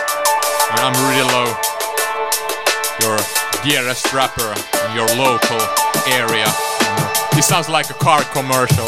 [0.73, 1.55] And I'm really low.
[3.01, 4.55] Your dearest rapper
[4.89, 5.61] in your local
[6.11, 6.47] area.
[7.35, 8.87] This sounds like a car commercial.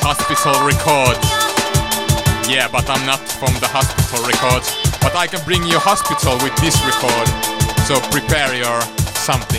[0.00, 1.28] Hospital Records.
[2.48, 4.72] Yeah, but I'm not from the Hospital Records.
[5.02, 7.28] But I can bring you hospital with this record.
[7.86, 8.80] So prepare your
[9.14, 9.55] something.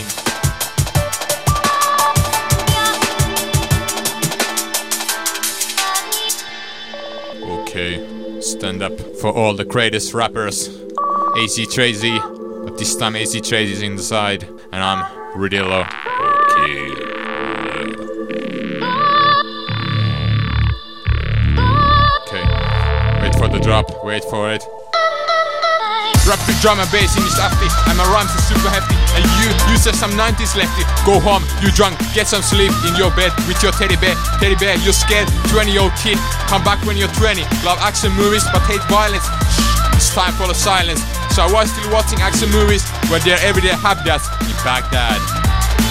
[7.78, 10.68] Okay, stand up for all the greatest rappers.
[11.36, 15.04] AC Tracy, but this time AC Tracy's in the side, and I'm.
[15.38, 16.88] Okay.
[22.26, 22.44] Okay,
[23.22, 24.64] wait for the drop, wait for it.
[26.28, 29.24] Rap the drum and bass in this afty And my rhymes are super hefty And
[29.40, 33.08] you, you said some 90s lefty Go home, you drunk, get some sleep in your
[33.16, 35.24] bed With your teddy bear, teddy bear, you're scared.
[35.48, 39.24] 20 year old kid, come back when you're 20 Love action movies but hate violence.
[39.24, 41.00] Shh, it's time for the silence.
[41.32, 45.16] So I was still watching action movies Where their everyday habitats in Baghdad.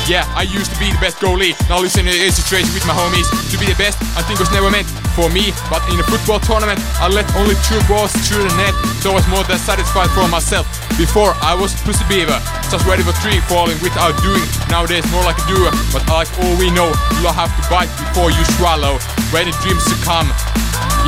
[0.06, 1.58] Yeah, I used to be the best goalie.
[1.66, 3.26] Now listen to the situation with my homies.
[3.50, 4.86] To be the best, I think was never meant
[5.18, 5.50] for me.
[5.74, 8.78] But in a football tournament, I let only two balls through the net.
[9.02, 10.70] So I was more than satisfied for myself.
[10.94, 12.38] Before, I was pussy beaver.
[12.70, 14.46] Just ready for tree falling without doing.
[14.70, 15.74] Nowadays, more like a doer.
[15.90, 19.02] But like all we know, you'll have to bite before you swallow.
[19.34, 20.30] Ready dreams to come.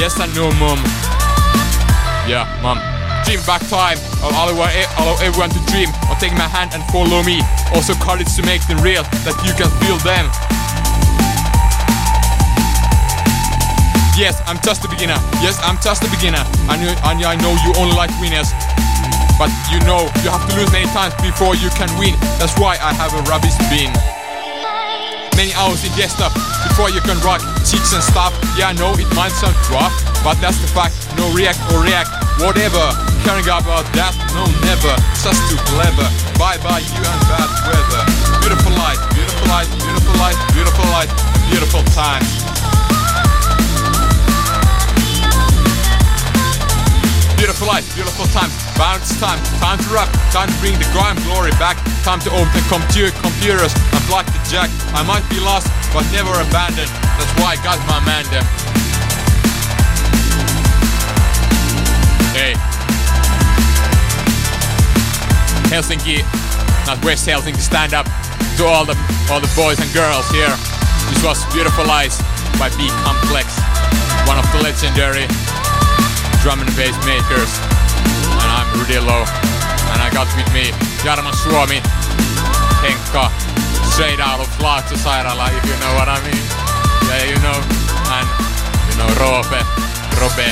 [0.02, 0.82] Yes, I know, mom.
[2.26, 2.82] Yeah, mom.
[3.30, 4.02] Dream back time.
[4.26, 4.66] I'll allow,
[4.98, 5.94] allow everyone to dream.
[6.10, 7.46] I'll take my hand and follow me.
[7.78, 10.26] Also courage to make them real, that you can feel them.
[14.20, 15.16] Yes, I'm just a beginner.
[15.40, 16.44] Yes, I'm just a beginner.
[16.68, 18.52] I know, I know- you only like winners.
[19.40, 22.20] But you know, you have to lose many times before you can win.
[22.36, 23.88] That's why I have a rubbish bin.
[25.40, 26.36] Many hours in desktop
[26.68, 28.36] before you can rock chicks and stuff.
[28.60, 31.00] Yeah, I know it might sound rough, but that's the fact.
[31.16, 32.12] No react or react,
[32.44, 32.92] whatever.
[33.24, 34.92] Caring about that, no never.
[35.24, 36.08] Just too clever.
[36.36, 38.04] Bye bye, you and bad weather.
[38.44, 41.12] Beautiful life, beautiful life, beautiful life, beautiful life,
[41.48, 42.49] beautiful time.
[47.40, 48.52] Beautiful life, beautiful times.
[48.76, 52.30] Bound it's time, time to rap, time to bring the grime glory back, time to
[52.36, 54.68] open computer computers and plug the jack.
[54.92, 56.92] I might be lost, but never abandoned.
[56.92, 58.44] That's why I got my man there.
[62.36, 62.54] Hey.
[65.72, 66.28] Helsinki,
[66.86, 68.06] not West Helsinki, stand up
[68.58, 69.00] to all the
[69.32, 70.52] all the boys and girls here.
[71.08, 72.20] This was Beautiful Eyes
[72.60, 73.56] by B Complex,
[74.28, 75.24] one of the legendary
[76.42, 77.52] drum and bass makers.
[78.40, 79.24] And I'm Rudy Low.
[79.92, 80.72] And I got with me
[81.04, 81.80] Jarmo Suomi,
[82.80, 83.28] Henkka,
[83.92, 86.46] straight out of Laakso Sairaala, if you know what I mean.
[87.08, 87.60] Yeah, you know.
[88.16, 88.28] And
[88.88, 89.52] you know Robe,
[90.22, 90.48] Robe.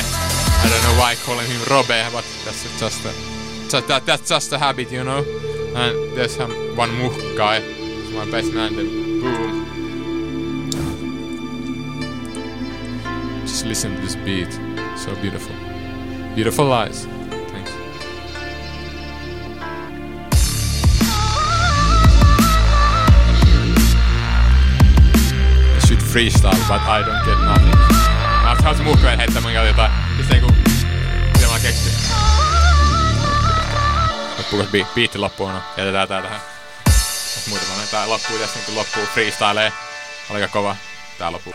[0.60, 3.12] I don't know why calling him Robe, but that's just a,
[3.70, 5.24] just that, that's just a habit, you know.
[5.74, 8.76] And there's some one Muh guy, he's my best man.
[8.76, 8.88] Then
[9.20, 9.64] boom.
[13.42, 14.52] Just listen to this beat,
[14.96, 15.67] so beautiful.
[16.38, 17.08] Beautiful eyes.
[17.50, 17.72] Thanks.
[25.74, 27.74] I should freestyle, but I don't get nothing.
[28.42, 29.92] Mä oon muhkeen heittää mun jotain.
[30.16, 30.72] Sitten niinku...
[31.34, 31.92] Mitä mä keksin?
[34.38, 35.52] Loppuuko bi- biitti loppuun?
[35.52, 36.40] No, jätetään tää tähän.
[37.48, 39.72] Muutama niin tää loppuu tässä niinku loppuu freestylee.
[40.30, 40.76] Oliko kova?
[41.18, 41.54] Tää loppuu.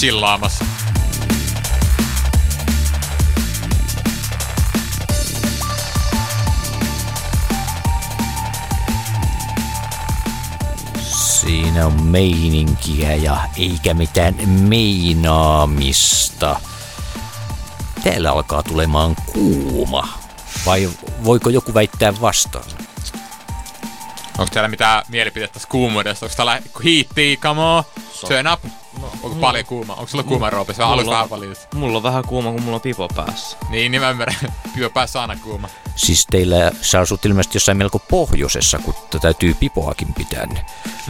[0.00, 0.64] Chillaamassa.
[11.40, 16.60] Siinä on meininkiä ja eikä mitään meinaamista.
[18.04, 20.08] Täällä alkaa tulemaan kuuma.
[20.66, 20.90] Vai
[21.24, 22.64] voiko joku väittää vastaan?
[24.38, 26.26] Onko täällä mitään mielipidettä kuumuudesta?
[26.26, 27.84] Onko täällä hiittiä, come on?
[28.28, 28.79] Turn up?
[29.40, 29.92] Onko paljon kuuma?
[29.92, 30.74] Onko sulla kuuma roopi?
[30.74, 31.56] Se on aluksi vähän paljon.
[31.74, 33.56] mulla on vähän kuuma, kun mulla on pipo päässä.
[33.70, 34.36] Niin, niin mä ymmärrän.
[34.74, 35.68] Pyö päässä aina kuuma.
[35.96, 40.46] Siis teillä, sä asut ilmeisesti jossain melko pohjoisessa, kun täytyy pipoakin pitää.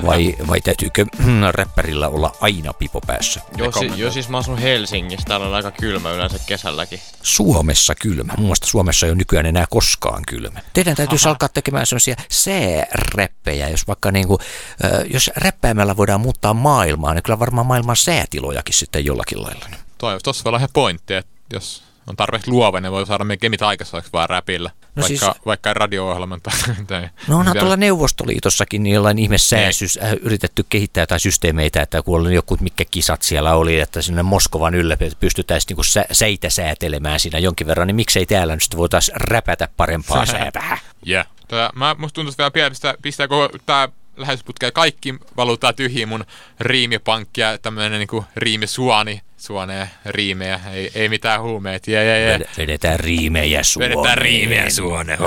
[0.06, 1.06] Vai, vai täytyykö
[1.50, 3.40] räppärillä olla aina pipo päässä?
[3.56, 5.24] Joo, si- joo, siis mä asun Helsingissä.
[5.28, 7.00] Täällä on aika kylmä yleensä kesälläkin.
[7.22, 8.32] Suomessa kylmä.
[8.36, 10.60] Mun mielestä Suomessa ei ole nykyään enää koskaan kylmä.
[10.72, 14.38] Teidän täytyisi alkaa tekemään sellaisia sääräppejä, jos vaikka niinku,
[14.84, 19.66] äh, jos räppäämällä voidaan muuttaa maailmaa, niin kyllä varmaan maailman säätilojakin sitten jollakin lailla.
[19.98, 23.50] Toi, tossa voi olla ihan pointti, että jos on tarpeeksi luova, niin voi saada melkein
[23.50, 24.70] mitä aikaiseksi vaan räpillä.
[24.96, 26.52] No vaikka, siis- vaikka radio-ohjelman tai...
[26.86, 31.82] tai No onhan mitä- tuolla Neuvostoliitossakin niin jollain ihme sääsys, äh, yritetty kehittää jotain systeemeitä,
[31.82, 36.04] että kun oli joku, mitkä kisat siellä oli, että sinne Moskovan yllä pystytään niinku sä,
[36.12, 40.78] säitä säätelemään siinä jonkin verran, niin miksei täällä nyt sitten voitaisiin räpätä parempaa säätä?
[41.08, 41.26] Yeah.
[41.48, 43.88] Tää, mä, musta tuntuu, että vielä pistää, pistää koko tää
[44.20, 46.24] lähetysputkea kaikki valuuttaa tyhjiin mun
[46.60, 50.60] riimipankki ja tämmönen niinku riimisuoni suoneen riimejä.
[50.72, 51.40] Ei, ei mitään.
[51.88, 52.40] Yeah, yeah, yeah.
[52.40, 53.90] Ved- Vedetään riimejä Suomeen.
[53.90, 55.18] Vedetään riimejä Suomeen.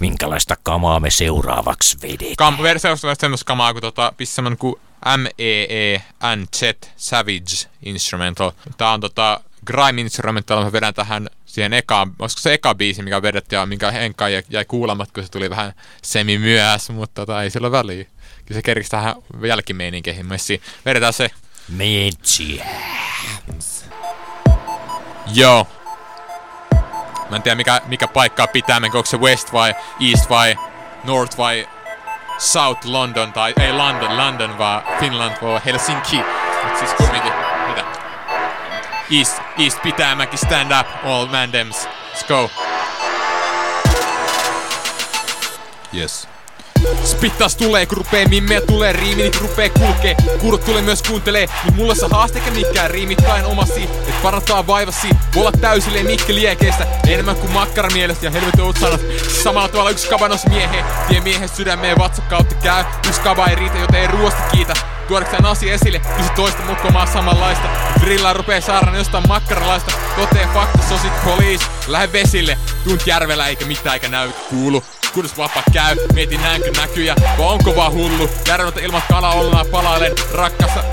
[0.00, 2.52] Minkälaista kamaa me seuraavaksi vedetään?
[2.52, 4.76] Kam- on semmoista kamaa kuin tota, pistä semmonen kuin
[5.16, 6.02] MEE
[6.36, 6.62] NZ
[6.96, 8.50] Savage Instrumental.
[8.76, 13.22] Tää on tota Grime Instrumental, mä vedän tähän siihen ekaan, olisiko se eka biisi, mikä
[13.22, 17.42] vedettiin ja minkä Henkka jäi, jäi kuulematta, kun se tuli vähän semi myöhässä, mutta tota,
[17.42, 18.04] ei sillä ole väliä.
[18.04, 19.14] Kyllä se kerkisi tähän
[19.46, 20.62] jälkimeininkeihin messiin.
[20.84, 21.30] Vedetään se.
[21.68, 22.66] Metsiä.
[25.34, 25.66] Joo.
[27.30, 29.74] Mä en tiedä mikä, mikä paikkaa pitää, menkö onko se West vai
[30.10, 30.56] East vai
[31.04, 31.68] North vai
[32.38, 36.16] South London, tai ei London, London, vaan Finland vaan Helsinki.
[36.64, 37.59] Mut siis kumminkin?
[39.18, 41.76] East, East Pitämäki, stand up, all mandems.
[41.76, 42.50] Let's go.
[45.94, 46.28] Yes.
[47.04, 50.16] Spittas tulee, kun rupee mimmeä tulee, riimit rupee kulkee.
[50.40, 53.82] Kurut tulee myös kuuntelee, mut mulla se haaste eikä mikään riimittain omasi.
[53.82, 56.86] Et parantaa vaivasi, voi olla täysille mikkeliekeistä.
[57.08, 59.00] Enemmän kuin makkara-mielestä ja helvetin oot sanat.
[59.42, 62.84] Samalla tavalla yksi kavanos miehe, tie miehen sydämeen vatsa kautta käy.
[63.08, 64.74] Yksi kava ei riitä, joten ei ruosta kiitä.
[65.10, 67.68] Tuodakseen asia esille, kysy toista mukkomaa samanlaista.
[68.00, 69.92] Grillaa rupee saaraan jostain makkaralaista.
[70.16, 71.60] Totee fakta, sosit poliis.
[71.86, 74.84] Lähde vesille, tunt järvellä eikä mitään eikä näy kuulu.
[75.14, 78.30] Kunnes vapaa käy, mietin näinkö näkyjä, vai onko vaan hullu?
[78.48, 80.84] Järveltä ilman kala ollaan palailen, rakkassa...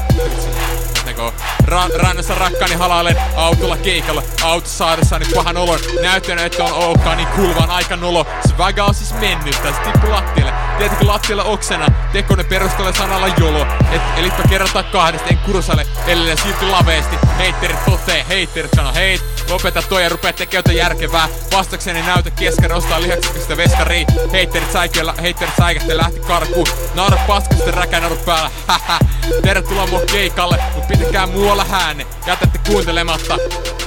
[1.17, 1.31] Näkö,
[1.65, 5.79] ra- rannassa rakkaani halailen autolla keikalla Autossa saadessani pahan olon.
[6.01, 10.11] Näyttänyt, että on ok, niin kulvaan aika nolo Se väga on siis mennyt, se tippu
[10.11, 10.53] lattialle.
[10.77, 11.87] Tiedätkö lattialla oksena?
[12.13, 13.67] Tekonen perustelee sanalla jolo.
[13.91, 17.15] Et elitpä kerrotaan kahdesta, en kursalle Ellei silti laveesti.
[17.37, 21.27] Heitterit totee, heitterit sano heit Lopeta toi ja rupee tekee jotain järkevää.
[21.53, 26.67] Vastakseni näytä keskari ostaa lihaksista veskaria Heitterit säikeellä, heitterit säikästä lähti karkuun.
[26.95, 28.99] Naura paskasta räkänaru päällä, hähä
[29.41, 32.07] Tervetuloa mua keikalle, mut pitäkää muualla häänne.
[32.27, 33.37] Jätätte kuuntelematta.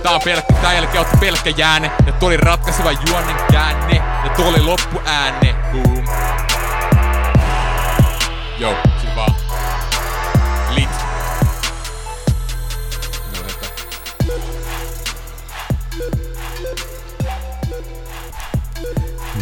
[0.02, 3.96] Tää on pelkkä, tää jälkeen otti pelkkä jääne Ja tuli ratkaiseva juonnen käänne.
[3.96, 6.04] Ja tuli loppu ääne Boom.
[8.58, 8.74] Joo,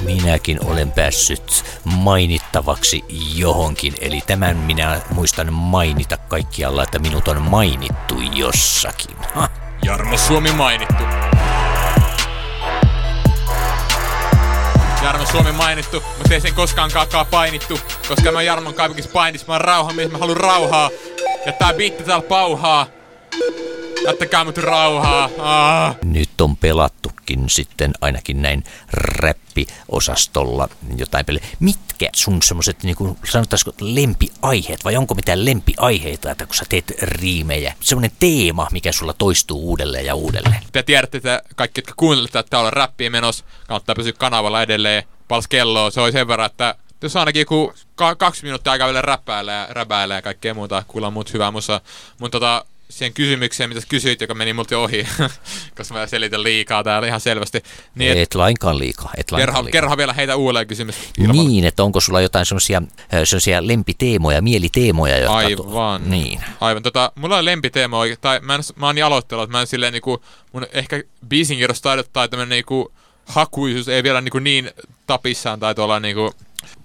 [0.09, 8.15] Minäkin olen päässyt mainittavaksi johonkin, eli tämän minä muistan mainita kaikkialla, että minut on mainittu
[8.35, 9.17] jossakin.
[9.35, 9.49] Ha.
[9.85, 11.03] Jarmo Suomi mainittu.
[15.03, 17.81] Jarmo Suomi mainittu, mutta ei sen koskaan kakaa painittu.
[18.09, 20.91] Koska mä Jarmon kaupunkissa painis, mä oon rauhamies, mä haluan rauhaa.
[21.47, 22.87] Ja tää biitti täällä pauhaa.
[24.05, 25.29] Jättäkää mut rauhaa.
[25.39, 25.97] Ah.
[26.05, 26.57] Nyt on
[27.29, 31.45] pelattukin sitten ainakin näin räppiosastolla jotain peliä.
[31.61, 36.95] Mitkä sun semmoset, niin kuin sanotaanko lempiaiheet, vai onko mitään lempiaiheita, että kun sä teet
[37.03, 37.75] riimejä?
[37.81, 40.63] Semmoinen teema, mikä sulla toistuu uudelleen ja uudelleen.
[40.73, 45.03] Te tiedätte, että kaikki, jotka kuuntelette, että täällä on räppiä menossa, kannattaa pysyä kanavalla edelleen.
[45.29, 49.03] Pals kelloa, se oli sen verran, että jos ainakin joku ka- kaksi minuuttia aikaa vielä
[49.03, 51.81] räppäillä ja räpäillä ja kaikkea muuta, kuulla muut hyvää musa.
[52.19, 55.07] Mutta tota, siihen kysymykseen, mitä kysyit, joka meni multa ohi,
[55.77, 57.63] koska mä selitän liikaa täällä ihan selvästi.
[57.95, 59.73] Niin, et, Et lainkaan liikaa, et lainkaan kerro, liikaa.
[59.81, 60.97] kerro vielä heitä uudelleen kysymys.
[61.19, 62.83] ilman- Niin, että onko sulla jotain semmoisia,
[63.67, 65.37] lempiteemoja, mieliteemoja, jotka...
[65.37, 66.11] Aivan.
[66.11, 66.41] Niin.
[66.61, 66.83] Aivan.
[66.83, 69.67] Tota, mulla on lempiteema oikein, tai mä, en, mä oon niin aloittanut, että mä en
[69.67, 70.23] silleen niinku,
[70.53, 72.93] mun ehkä biisinkirjoistaidot tai tämmönen niinku
[73.27, 74.71] hakuisuus ei vielä niinku niin
[75.07, 76.33] tapissaan tai tuolla niinku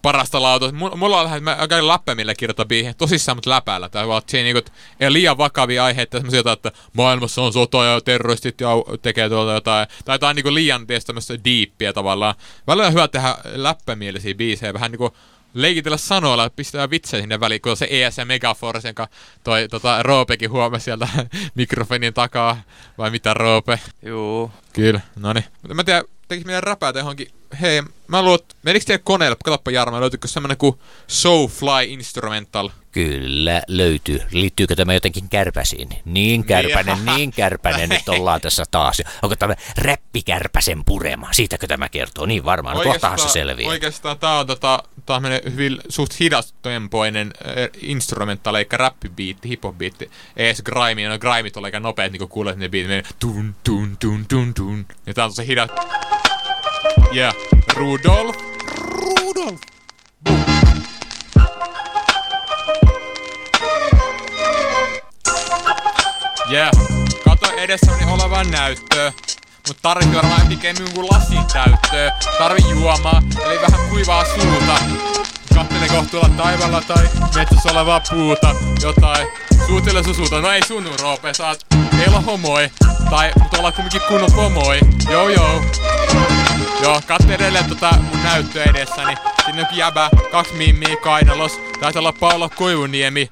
[0.01, 0.71] parasta lauta.
[0.71, 3.89] Mulla, on lähes, mä käyn läppemillä kirjoittaa biihin, tosissaan mut läpäällä.
[3.89, 7.83] Tai vaan, että siinä niinku, ei liian vakavia aiheita, semmosia jotain, että maailmassa on sota
[7.85, 8.69] ja terroristit ja
[9.01, 9.87] tekee tuolta jotain.
[10.05, 12.35] Tai jotain niinku liian tietysti tämmöistä diippiä tavallaan.
[12.67, 15.13] Välillä on hyvä tehdä läppämielisiä biisejä, vähän niinku
[15.53, 19.07] leikitellä sanoilla, että pistää vitsejä sinne väliin, kun on se ES ja Megaforce, jonka
[19.43, 21.07] toi tota, Roopekin huomasi sieltä
[21.55, 22.61] mikrofonin takaa,
[22.97, 23.79] vai mitä Roope?
[24.05, 24.51] Juu.
[24.73, 25.45] Kyllä, no niin.
[25.61, 27.27] Mutta mä tiedän, tekis meidän räpätä johonkin,
[27.61, 32.69] hei, mä että menikö teidän koneelle, katsoppa Jarmo, löytyykö semmonen kuin Soulfly Instrumental?
[32.91, 34.21] Kyllä löytyy.
[34.31, 35.89] Liittyykö tämä jotenkin kärpäsiin?
[36.05, 39.01] Niin kärpänen, niin kärpänen nyt ollaan tässä taas.
[39.21, 41.27] Onko tämä räppikärpäsen purema?
[41.31, 42.25] Siitäkö tämä kertoo?
[42.25, 42.77] Niin varmaan.
[42.77, 43.69] No, kohtahan se selviää.
[43.69, 50.11] Oikeastaan tää on, tota, tää on hyvin suht hidastempoinen äh, instrumentaali, eikä räppibiitti, hiphop-biitti.
[50.37, 53.55] Ei edes grime, no grimeit on aika nopeet, niin kun kuulet ne biitit, menee tun
[53.63, 54.85] tun tun tun tun.
[55.05, 55.69] Ja tää on tosi hidas.
[57.15, 57.33] Yeah,
[57.75, 58.35] Rudolf.
[58.75, 59.59] Rudolf.
[66.51, 66.71] Yeah,
[67.25, 69.13] kato edessäni olevan näyttöä.
[69.67, 72.11] Mut tarvii varmaan pikemmin kuin lasin täyttöä.
[72.37, 74.77] Tarvii juomaa, eli vähän kuivaa suuta.
[75.55, 78.55] Kattele kohtuulla taivaalla tai metsässä olevaa puuta.
[78.81, 79.27] Jotain
[79.67, 80.41] suutille susuta.
[80.41, 81.65] No ei sun roope, saat
[81.99, 82.69] ei olla homoi.
[83.09, 84.79] Tai mutta ollaan kumminkin kunnon pomoi.
[85.09, 85.61] Joo joo.
[86.81, 89.15] Joo, katso edelleen tota mun näyttöä edessäni.
[89.45, 91.59] Sinne onkin jäbä, kaksi mimmiä kainalos.
[91.79, 93.31] Taisi olla Paolo Koivuniemi.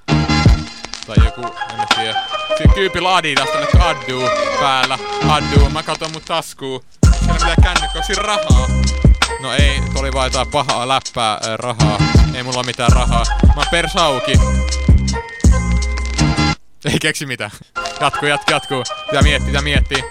[1.08, 2.24] Tai joku, en mä tiedä.
[2.58, 5.00] Siinä kyypillä Adidasta nyt Addu päällä.
[5.30, 6.84] Addu, mä katon mun taskuu.
[7.20, 8.68] Siellä mitä onks siinä rahaa?
[9.42, 11.98] No ei, tuo oli vaan jotain pahaa läppää äh, rahaa.
[12.34, 13.24] Ei mulla mitään rahaa.
[13.44, 14.40] Mä oon persauki.
[16.86, 17.52] Ei keksi mitään.
[18.00, 18.84] Jatkuu, jatkuu, jatkuu.
[19.06, 20.04] Pitää miettiä, pitää miettiä.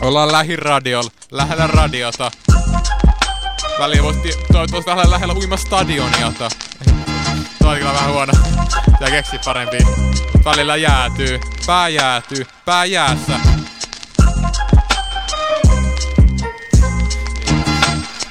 [0.00, 2.30] Ollaan lähiradiolla, lähellä radiota.
[3.78, 6.48] Välillä voitti toivottavasti lähellä, lähellä uimastadionia, että
[7.58, 8.32] Toi oli kyllä vähän huono.
[8.92, 9.78] Pitää keksiä parempi.
[10.44, 11.40] Välillä jäätyy.
[11.66, 12.46] Pää jäätyy.
[12.64, 13.40] Pää jäässä.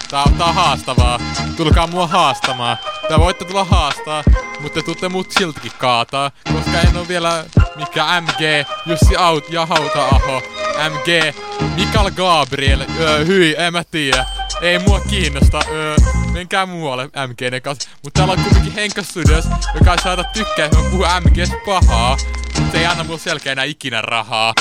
[0.09, 1.19] Tää, tää on haastavaa.
[1.57, 2.77] Tulkaa mua haastamaan.
[3.09, 4.23] Tää voitte tulla haastaa,
[4.59, 6.31] mutta tuutte mut siltikin kaataa.
[6.53, 7.45] Koska en oo vielä
[7.75, 10.41] mikä MG, Jussi Aut ja Hauta-aho.
[10.89, 11.35] MG,
[11.75, 14.25] Mikael Gabriel, öö, hyi, en mä tiedä.
[14.61, 15.95] Ei mua kiinnosta, öö,
[16.31, 17.89] menkää muualle MGn kanssa.
[18.03, 19.45] Mutta täällä on kuitenkin Henkka Studios,
[19.79, 22.17] joka ei saada tykkää, että mä puhun MGs pahaa.
[22.59, 24.53] Mutta ei anna mulle selkeä enää ikinä rahaa.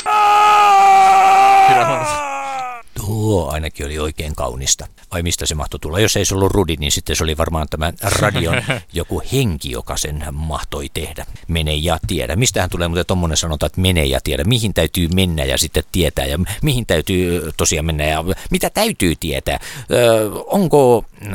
[1.69, 2.28] Huonosti.
[3.29, 4.87] Tuo ainakin oli oikein kaunista.
[5.13, 6.01] Vai mistä se mahtoi tulla?
[6.01, 8.63] Jos ei se ollut Rudi, niin sitten se oli varmaan tämä radion
[8.93, 11.27] joku henki, joka sen mahtoi tehdä.
[11.49, 12.37] Mene ja tiedä.
[12.37, 14.45] Mistähän tulee muuten tuommoinen sanonta, että mene ja tiedä.
[14.45, 19.59] Mihin täytyy mennä ja sitten tietää ja mihin täytyy tosiaan mennä ja mitä täytyy tietää.
[19.91, 21.31] Öö, onko äh,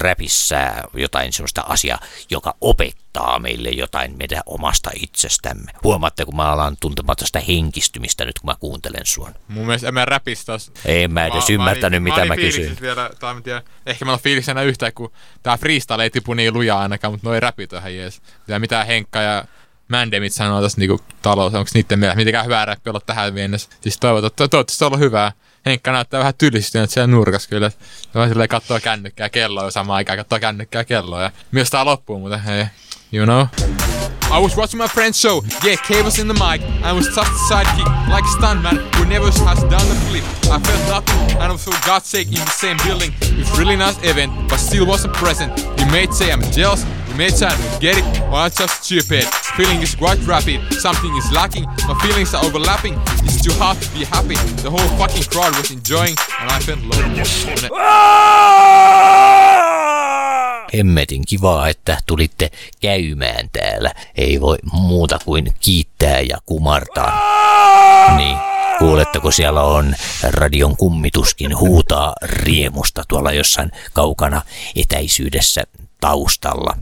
[0.00, 1.98] räpissä jotain sellaista asiaa,
[2.30, 5.72] joka opettaa meille jotain meidän omasta itsestämme?
[5.84, 9.30] Huomaatte, kun mä alan tuntemaan tästä henkistymistä nyt, kun mä kuuntelen sua.
[9.48, 10.70] Mun mielestä en mä räpistä os-
[11.04, 12.82] En mä edes ymmärtänyt, mitä olin mä fiiliksissä kysyin.
[12.82, 16.34] Vielä, tai en tiedä, ehkä mä oon fiiliksissä enää yhtään, kun tää freestyle ei tipu
[16.34, 18.22] niin lujaa ainakaan, mutta noi räpit on jees.
[18.48, 19.44] Ja mitä Henkka ja
[19.88, 23.70] Mandemit sanoo tästä niinku talous, onko niiden mielestä mitenkään hyvää räppiä olla tähän mennessä.
[23.80, 25.32] Siis toivotaan, to- toivottavasti se on ollut hyvää.
[25.66, 27.70] Henkka näyttää vähän tylistynyt siellä nurkassa kyllä.
[27.70, 27.78] Se
[28.14, 31.22] vaan silleen kattoo kännykkää kelloa samaan aikaan kattoo kännykkää kelloa.
[31.22, 32.64] Ja myös tää loppuu, mutta hei,
[33.12, 33.46] you know.
[34.30, 36.62] I was watching my friend's show, yeah, K was in the mic.
[36.84, 40.22] I was tough sidekick, like a stuntman who never has done the flip.
[40.46, 43.12] I felt nothing, and I was for God's sake, in the same building.
[43.20, 45.58] It's really nice event, but still wasn't present.
[45.80, 48.84] You may say I'm jealous, you may say I don't get it, or I'm just
[48.84, 49.24] stupid.
[49.58, 52.94] Feeling is quite rapid, something is lacking, my feelings are overlapping.
[53.26, 54.36] It's too hard to be happy.
[54.62, 57.00] The whole fucking crowd was enjoying, and I felt low.
[60.76, 62.50] Hemmetin kivaa, että tulitte
[62.80, 63.92] käymään täällä.
[64.16, 67.20] Ei voi muuta kuin kiittää ja kumartaa.
[68.16, 68.36] Niin,
[68.78, 74.42] kuuletteko siellä on radion kummituskin huutaa riemusta tuolla jossain kaukana
[74.76, 75.64] etäisyydessä
[76.00, 76.76] taustalla.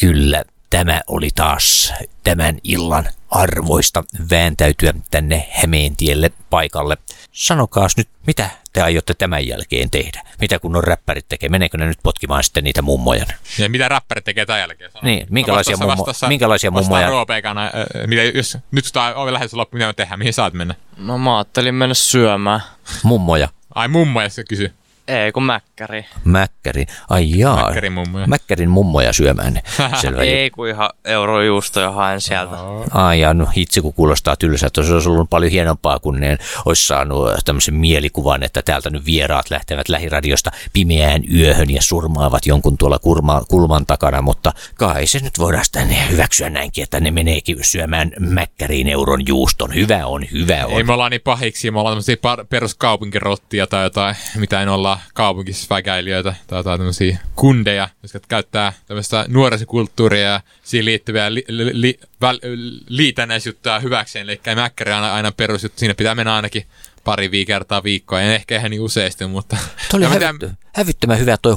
[0.00, 1.92] Kyllä, tämä oli taas
[2.24, 6.96] tämän illan arvoista vääntäytyä tänne Hämeentielle paikalle.
[7.32, 10.22] Sanokaas nyt, mitä te aiotte tämän jälkeen tehdä?
[10.40, 11.48] Mitä kun on räppärit tekee?
[11.48, 13.26] Meneekö ne nyt potkimaan sitten niitä mummoja?
[13.58, 14.90] Ja mitä räppärit tekee tämän jälkeen?
[14.90, 15.02] Sano.
[15.04, 17.70] Niin, minkälaisia Vastassa- mummo- vastassa- minkälaisia mummoja- Roopeekana, äh,
[18.06, 20.74] mitä, jos nyt tää on lähes loppu, mitä me tehdään, mihin saat mennä?
[20.96, 22.60] No mä ajattelin mennä syömään.
[23.02, 23.48] Mummoja.
[23.74, 24.72] Ai mummoja se kysy.
[25.08, 26.06] Ei kun mäkkäri.
[26.24, 26.86] Mäkkäri.
[27.10, 27.64] Ai jaa.
[27.64, 28.26] Mäkkärin mummoja.
[28.26, 29.60] Mäkkärin mummoja syömään.
[30.00, 30.22] Selvä.
[30.22, 32.56] Ei kun ihan eurojuustoja haen sieltä.
[32.90, 34.82] Ai ja no hitsi kun kuulostaa tylsältä.
[34.82, 39.50] Se olisi ollut paljon hienompaa, kun ne olisi saanut tämmöisen mielikuvan, että täältä nyt vieraat
[39.50, 45.38] lähtevät lähiradiosta pimeään yöhön ja surmaavat jonkun tuolla kurma, kulman takana, mutta kai se nyt
[45.38, 49.74] voidaan sitten hyväksyä näinkin, että ne meneekin syömään mäkkäriin euron juuston.
[49.74, 50.72] Hyvä on, hyvä on.
[50.72, 52.16] Ei me ollaan niin pahiksi, me ollaan tämmöisiä
[52.48, 56.34] peruskaupunkirottia tai jotain, mitä en olla kaupunkisväkäilijöitä.
[56.46, 62.40] Tai jotain tämmöisiä kundeja, jotka käyttää tämmöistä nuorisokulttuuria ja siihen liittyviä li- li- li- väl-
[62.88, 66.66] liitännäisjuttuja hyväkseen, eli mäkkäri on aina, aina perusjuttu, siinä pitää mennä ainakin
[67.04, 69.56] pari vi kertaa viikkoa, en ehkä ihan niin useasti, mutta...
[69.90, 71.54] Tuo oli hävitty, hävyttömän hyvä toi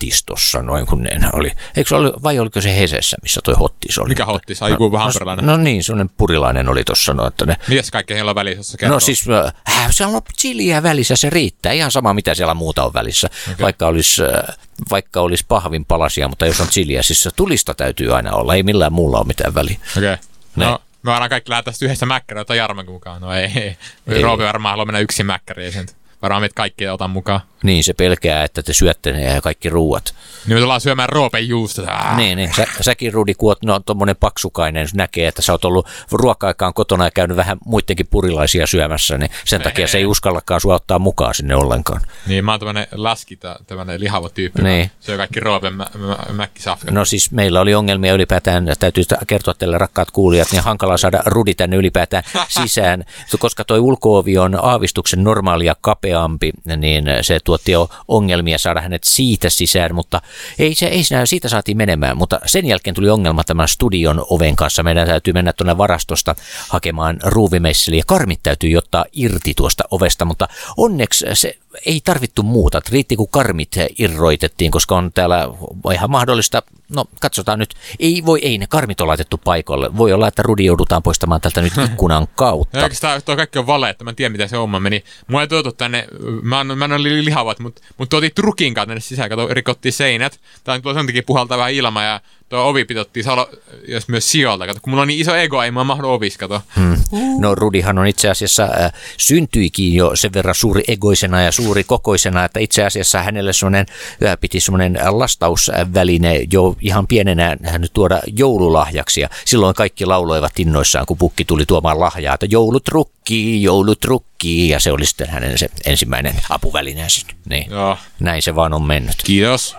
[0.00, 1.52] hottis tossa noin kun ne oli.
[1.76, 4.08] Eikö se oli, vai oliko se Hesessä, missä toi hottis oli?
[4.08, 4.62] Mikä hottis?
[4.62, 5.46] Ai, joku hampurilainen.
[5.46, 8.78] No, no niin, sellainen purilainen oli tossa noin, että ne Mitäs kaikkea heillä on välissä,
[8.78, 8.96] kertoo?
[8.96, 9.24] No siis
[9.68, 11.72] äh, siellä on chiliä välissä, se riittää.
[11.72, 13.28] Ihan sama, mitä siellä muuta on välissä.
[13.52, 13.56] Okay.
[13.60, 14.56] Vaikka olisi äh,
[14.90, 18.54] vaikka olisi pahvin palasia, mutta jos on chiliä, siis se tulista täytyy aina olla.
[18.54, 19.78] Ei millään muulla ole mitään väliä.
[19.96, 20.12] Okei.
[20.12, 20.24] Okay.
[20.56, 23.20] No, me varmaan kaikki lähdetään tästä yhdessä mäkkäriä, ota Jarmankin mukaan.
[23.20, 23.76] No ei,
[24.06, 24.22] ei.
[24.22, 25.86] Roope varmaan haluaa mennä yksin mäkkäriin.
[26.22, 27.40] Varmaan meitä kaikki otan mukaan.
[27.62, 30.14] Niin, se pelkää, että te syötte ne ja kaikki ruuat.
[30.46, 31.82] Niin me tullaan syömään Roopen juusta.
[31.86, 32.16] Ah.
[32.16, 32.54] Niin, niin.
[32.56, 37.04] Sä, säkin Rudi, kun oot no, tommonen paksukainen, näkee, että sä oot ollut ruoka-aikaan kotona
[37.04, 41.34] ja käynyt vähän muidenkin purilaisia syömässä, niin sen takia se ei uskallakaan sua ottaa mukaan
[41.34, 42.00] sinne ollenkaan.
[42.26, 44.62] Niin mä oon tämmönen laskita, tämmönen lihava tyyppi.
[44.62, 44.90] Niin.
[45.00, 46.90] Syö kaikki Roopen mä, mä, mäkkisafkat.
[46.90, 51.54] No siis meillä oli ongelmia ylipäätään, täytyy kertoa teille rakkaat kuulijat, niin hankala saada Rudi
[51.54, 52.22] tänne ylipäätään
[52.62, 53.04] sisään,
[53.38, 55.76] koska toi ulkoovi on aavistuksen normaalia
[56.10, 60.22] kapeampi, niin se tuotti jo ongelmia saada hänet siitä sisään, mutta
[60.58, 64.56] ei se, ei siinä, siitä saatiin menemään, mutta sen jälkeen tuli ongelma tämän studion oven
[64.56, 64.82] kanssa.
[64.82, 66.34] Meidän täytyy mennä tuonne varastosta
[66.68, 71.56] hakemaan ruuvimesseli ja karmit täytyy ottaa irti tuosta ovesta, mutta onneksi se
[71.86, 72.80] ei tarvittu muuta.
[72.90, 75.48] Riitti kun karmit irroitettiin, koska on täällä
[75.94, 79.96] ihan mahdollista, no katsotaan nyt, ei voi, ei ne karmit on laitettu paikalle.
[79.96, 82.78] Voi olla, että Rudi joudutaan poistamaan tältä nyt ikkunan kautta.
[82.78, 85.04] Ja oikeastaan tuo kaikki on vale, että mä en tiedä miten se homma meni.
[85.26, 86.06] Mua ei tuotu tänne,
[86.42, 89.92] mä en, mä en ole lihavat, mutta mut tuotiin trukin kanssa tänne sisään, kato, rikottiin
[89.92, 90.40] seinät.
[90.64, 92.20] Tää on sen takia puhaltaa vähän ilma ja
[92.50, 93.50] tuo ovi pitottiin salo,
[93.88, 94.66] jos myös sijoilta.
[94.66, 96.62] Kato, kun mulla on niin iso ego, ei mä mahdu ovis, kato.
[96.76, 96.96] Hmm.
[97.38, 102.44] No Rudihan on itse asiassa äh, syntyikin jo sen verran suuri egoisena ja suuri kokoisena,
[102.44, 103.86] että itse asiassa hänelle semmoinen,
[104.26, 109.20] äh, piti semmoinen lastausväline jo ihan pienenä hän tuoda joululahjaksi.
[109.20, 114.68] Ja silloin kaikki lauloivat innoissaan, kun pukki tuli tuomaan lahjaa, että joulutrukki, joulutrukki.
[114.68, 117.26] Ja se oli sitten hänen se ensimmäinen apuvälineensä.
[117.48, 117.70] Niin.
[117.70, 117.98] Joo.
[118.20, 119.16] Näin se vaan on mennyt.
[119.24, 119.76] Kiitos.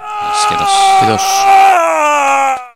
[0.50, 0.70] Kiitos.
[1.00, 1.22] Kiitos.